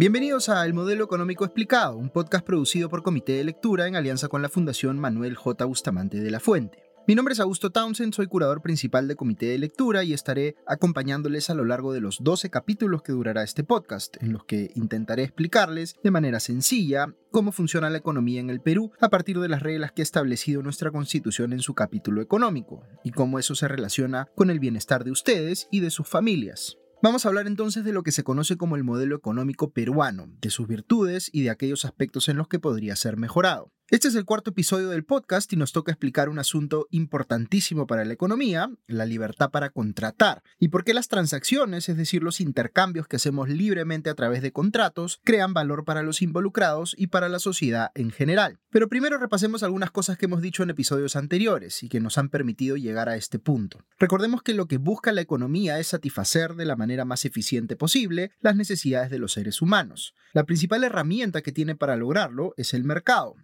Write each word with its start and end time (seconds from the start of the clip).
Bienvenidos 0.00 0.48
a 0.48 0.64
El 0.64 0.72
Modelo 0.72 1.04
Económico 1.04 1.44
Explicado, 1.44 1.98
un 1.98 2.08
podcast 2.08 2.42
producido 2.42 2.88
por 2.88 3.02
Comité 3.02 3.32
de 3.32 3.44
Lectura 3.44 3.86
en 3.86 3.96
alianza 3.96 4.28
con 4.28 4.40
la 4.40 4.48
Fundación 4.48 4.98
Manuel 4.98 5.36
J. 5.36 5.62
Bustamante 5.66 6.20
de 6.20 6.30
la 6.30 6.40
Fuente. 6.40 6.82
Mi 7.06 7.14
nombre 7.14 7.34
es 7.34 7.40
Augusto 7.40 7.68
Townsend, 7.68 8.14
soy 8.14 8.26
curador 8.26 8.62
principal 8.62 9.08
de 9.08 9.16
Comité 9.16 9.48
de 9.48 9.58
Lectura 9.58 10.02
y 10.02 10.14
estaré 10.14 10.56
acompañándoles 10.66 11.50
a 11.50 11.54
lo 11.54 11.66
largo 11.66 11.92
de 11.92 12.00
los 12.00 12.16
12 12.22 12.48
capítulos 12.48 13.02
que 13.02 13.12
durará 13.12 13.42
este 13.42 13.62
podcast, 13.62 14.16
en 14.22 14.32
los 14.32 14.44
que 14.44 14.70
intentaré 14.74 15.24
explicarles 15.24 15.96
de 16.02 16.10
manera 16.10 16.40
sencilla 16.40 17.14
cómo 17.30 17.52
funciona 17.52 17.90
la 17.90 17.98
economía 17.98 18.40
en 18.40 18.48
el 18.48 18.62
Perú 18.62 18.92
a 19.02 19.10
partir 19.10 19.38
de 19.38 19.50
las 19.50 19.62
reglas 19.62 19.92
que 19.92 20.00
ha 20.00 20.04
establecido 20.04 20.62
nuestra 20.62 20.90
Constitución 20.90 21.52
en 21.52 21.60
su 21.60 21.74
capítulo 21.74 22.22
económico, 22.22 22.84
y 23.04 23.10
cómo 23.10 23.38
eso 23.38 23.54
se 23.54 23.68
relaciona 23.68 24.28
con 24.34 24.48
el 24.48 24.60
bienestar 24.60 25.04
de 25.04 25.10
ustedes 25.10 25.68
y 25.70 25.80
de 25.80 25.90
sus 25.90 26.08
familias. 26.08 26.79
Vamos 27.02 27.24
a 27.24 27.28
hablar 27.30 27.46
entonces 27.46 27.82
de 27.82 27.94
lo 27.94 28.02
que 28.02 28.12
se 28.12 28.24
conoce 28.24 28.58
como 28.58 28.76
el 28.76 28.84
modelo 28.84 29.16
económico 29.16 29.72
peruano, 29.72 30.28
de 30.42 30.50
sus 30.50 30.68
virtudes 30.68 31.30
y 31.32 31.42
de 31.42 31.48
aquellos 31.48 31.86
aspectos 31.86 32.28
en 32.28 32.36
los 32.36 32.46
que 32.46 32.58
podría 32.58 32.94
ser 32.94 33.16
mejorado. 33.16 33.72
Este 33.90 34.06
es 34.06 34.14
el 34.14 34.24
cuarto 34.24 34.50
episodio 34.50 34.88
del 34.88 35.02
podcast 35.02 35.52
y 35.52 35.56
nos 35.56 35.72
toca 35.72 35.90
explicar 35.90 36.28
un 36.28 36.38
asunto 36.38 36.86
importantísimo 36.92 37.88
para 37.88 38.04
la 38.04 38.12
economía, 38.12 38.70
la 38.86 39.04
libertad 39.04 39.50
para 39.50 39.70
contratar, 39.70 40.44
y 40.60 40.68
por 40.68 40.84
qué 40.84 40.94
las 40.94 41.08
transacciones, 41.08 41.88
es 41.88 41.96
decir, 41.96 42.22
los 42.22 42.40
intercambios 42.40 43.08
que 43.08 43.16
hacemos 43.16 43.48
libremente 43.48 44.08
a 44.08 44.14
través 44.14 44.42
de 44.42 44.52
contratos, 44.52 45.18
crean 45.24 45.54
valor 45.54 45.84
para 45.84 46.04
los 46.04 46.22
involucrados 46.22 46.94
y 46.96 47.08
para 47.08 47.28
la 47.28 47.40
sociedad 47.40 47.90
en 47.96 48.12
general. 48.12 48.60
Pero 48.70 48.88
primero 48.88 49.18
repasemos 49.18 49.64
algunas 49.64 49.90
cosas 49.90 50.16
que 50.16 50.26
hemos 50.26 50.40
dicho 50.40 50.62
en 50.62 50.70
episodios 50.70 51.16
anteriores 51.16 51.82
y 51.82 51.88
que 51.88 51.98
nos 51.98 52.16
han 52.16 52.28
permitido 52.28 52.76
llegar 52.76 53.08
a 53.08 53.16
este 53.16 53.40
punto. 53.40 53.84
Recordemos 53.98 54.44
que 54.44 54.54
lo 54.54 54.66
que 54.66 54.78
busca 54.78 55.10
la 55.10 55.22
economía 55.22 55.80
es 55.80 55.88
satisfacer 55.88 56.54
de 56.54 56.64
la 56.64 56.76
manera 56.76 57.04
más 57.04 57.24
eficiente 57.24 57.74
posible 57.74 58.30
las 58.38 58.54
necesidades 58.54 59.10
de 59.10 59.18
los 59.18 59.32
seres 59.32 59.60
humanos. 59.60 60.14
La 60.32 60.44
principal 60.44 60.84
herramienta 60.84 61.42
que 61.42 61.50
tiene 61.50 61.74
para 61.74 61.96
lograrlo 61.96 62.54
es 62.56 62.72
el 62.72 62.84
mercado, 62.84 63.34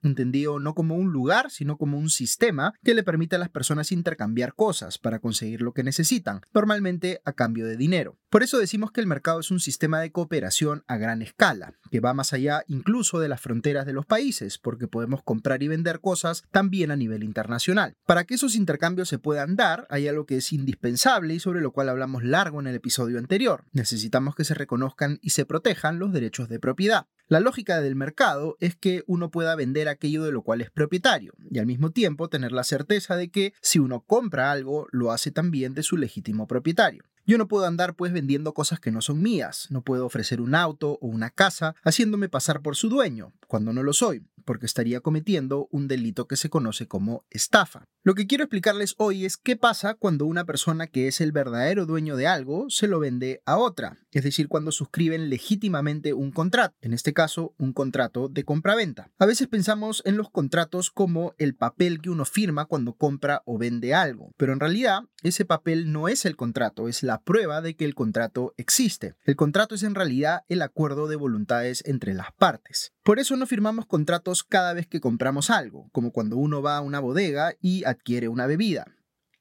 no 0.45 0.75
como 0.75 0.97
un 0.97 1.13
lugar, 1.13 1.51
sino 1.51 1.77
como 1.77 1.99
un 1.99 2.11
sistema 2.11 2.75
que 2.85 2.95
le 2.95 3.03
permite 3.03 3.37
a 3.37 3.39
las 3.39 3.49
personas 3.49 3.93
intercambiar 3.93 4.55
cosas 4.55 4.99
para 4.99 5.19
conseguir 5.19 5.63
lo 5.63 5.73
que 5.73 5.83
necesitan, 5.83 6.43
normalmente 6.53 7.21
a 7.25 7.33
cambio 7.33 7.67
de 7.67 7.77
dinero. 7.77 8.19
Por 8.29 8.43
eso 8.43 8.59
decimos 8.59 8.93
que 8.93 9.01
el 9.01 9.07
mercado 9.07 9.41
es 9.41 9.51
un 9.51 9.61
sistema 9.61 10.01
de 10.01 10.13
cooperación 10.13 10.85
a 10.89 10.99
gran 10.99 11.23
escala, 11.23 11.73
que 11.91 12.01
va 12.01 12.13
más 12.13 12.33
allá 12.33 12.65
incluso 12.67 13.19
de 13.19 13.29
las 13.29 13.41
fronteras 13.41 13.87
de 13.87 13.93
los 13.93 14.05
países, 14.05 14.59
porque 14.59 14.89
podemos 14.89 15.23
comprar 15.23 15.63
y 15.63 15.69
vender 15.69 16.01
cosas 16.01 16.45
también 16.51 16.91
a 16.91 16.97
nivel 16.97 17.23
internacional. 17.23 17.97
Para 18.05 18.25
que 18.25 18.35
esos 18.35 18.55
intercambios 18.55 19.09
se 19.09 19.19
puedan 19.19 19.57
dar, 19.57 19.87
hay 19.91 20.09
algo 20.09 20.27
que 20.27 20.37
es 20.37 20.53
indispensable 20.53 21.35
y 21.35 21.41
sobre 21.41 21.61
lo 21.61 21.73
cual 21.73 21.89
hablamos 21.89 22.25
largo 22.25 22.61
en 22.61 22.67
el 22.67 22.75
episodio 22.75 23.19
anterior. 23.19 23.65
Necesitamos 23.73 24.35
que 24.35 24.45
se 24.45 24.55
reconozcan 24.55 25.19
y 25.23 25.31
se 25.31 25.47
protejan 25.47 25.99
los 25.99 26.13
derechos 26.13 26.49
de 26.49 26.59
propiedad. 26.59 27.07
La 27.29 27.41
lógica 27.41 27.81
del 27.81 27.97
mercado 27.97 28.57
es 28.61 28.77
que 28.77 29.03
uno 29.09 29.33
pueda 29.33 29.57
vender 29.57 29.89
aquello 29.89 30.23
de 30.27 30.33
lo 30.33 30.43
cual 30.43 30.61
es 30.61 30.71
propietario 30.71 31.33
y 31.51 31.59
al 31.59 31.67
mismo 31.67 31.91
tiempo 31.91 32.29
tener 32.29 32.53
la 32.53 32.65
certeza 32.65 33.17
de 33.17 33.31
que 33.31 33.55
si 33.61 33.79
uno 33.79 34.01
compra 34.01 34.51
algo, 34.53 34.87
lo 34.91 35.13
hace 35.13 35.31
también 35.31 35.75
de 35.75 35.83
su 35.83 35.97
legítimo 35.97 36.47
propietario. 36.47 37.05
Yo 37.29 37.39
no 37.39 37.49
puedo 37.49 37.67
andar 37.67 37.97
pues 37.97 38.13
vendiendo 38.13 38.55
cosas 38.55 38.79
que 38.79 38.93
no 38.93 39.03
son 39.03 39.21
mías, 39.21 39.67
no 39.71 39.83
puedo 39.83 40.07
ofrecer 40.07 40.41
un 40.41 40.55
auto 40.55 40.97
o 41.01 41.09
una 41.09 41.31
casa 41.31 41.75
haciéndome 41.83 42.29
pasar 42.29 42.63
por 42.63 42.77
su 42.77 42.89
dueño, 42.89 43.33
cuando 43.49 43.73
no 43.73 43.83
lo 43.83 43.93
soy, 43.93 44.25
porque 44.45 44.67
estaría 44.67 45.01
cometiendo 45.01 45.67
un 45.73 45.89
delito 45.89 46.29
que 46.29 46.37
se 46.37 46.49
conoce 46.49 46.87
como 46.87 47.25
estafa. 47.31 47.89
Lo 48.05 48.15
que 48.15 48.29
quiero 48.29 48.45
explicarles 48.45 48.95
hoy 48.99 49.25
es 49.25 49.37
qué 49.37 49.57
pasa 49.57 49.95
cuando 49.95 50.27
una 50.27 50.45
persona 50.45 50.87
que 50.87 51.09
es 51.09 51.21
el 51.21 51.33
verdadero 51.33 51.85
dueño 51.85 52.15
de 52.15 52.29
algo 52.29 52.71
se 52.71 52.87
lo 52.87 53.01
vende 53.01 53.43
a 53.45 53.59
otra, 53.59 53.99
es 54.13 54.23
decir, 54.23 54.47
cuando 54.47 54.71
suscriben 54.71 55.29
legítimamente 55.29 56.15
un 56.15 56.31
contrato, 56.31 56.77
en 56.81 56.95
este 56.95 57.13
caso 57.13 57.55
un 57.59 57.73
contrato 57.73 58.29
de 58.29 58.45
compraventa. 58.45 59.11
A 59.19 59.27
veces 59.27 59.49
pensamos 59.49 60.01
en 60.07 60.17
los 60.17 60.31
contratos 60.31 60.91
como 60.93 61.35
el 61.39 61.57
papel 61.57 62.01
que 62.01 62.11
uno 62.11 62.25
firma 62.25 62.67
cuando 62.67 62.95
compra 62.95 63.43
o 63.45 63.59
vende 63.59 63.95
algo, 63.95 64.33
pero 64.37 64.53
en 64.53 64.61
realidad 64.61 65.01
ese 65.25 65.45
papel 65.45 65.91
no 65.91 66.07
es 66.07 66.25
el 66.25 66.37
contrato, 66.37 66.87
es 66.87 67.03
la 67.03 67.16
prueba 67.21 67.61
de 67.61 67.77
que 67.77 67.85
el 67.85 67.95
contrato 67.95 68.55
existe. 68.57 69.15
El 69.25 69.37
contrato 69.37 69.75
es 69.75 69.83
en 69.83 69.95
realidad 69.95 70.43
el 70.49 70.63
acuerdo 70.63 71.09
de 71.09 71.17
voluntades 71.17 71.83
entre 71.87 72.15
las 72.15 72.33
partes. 72.33 72.93
Por 73.03 73.19
eso 73.19 73.37
no 73.37 73.47
firmamos 73.47 73.87
contratos 73.87 74.43
cada 74.43 74.73
vez 74.73 74.87
que 74.87 75.01
compramos 75.01 75.51
algo, 75.51 75.89
como 75.93 76.13
cuando 76.13 76.37
uno 76.37 76.63
va 76.63 76.77
a 76.77 76.81
una 76.81 77.01
bodega 77.01 77.55
y 77.61 77.85
adquiere 77.85 78.29
una 78.29 78.47
bebida. 78.47 78.96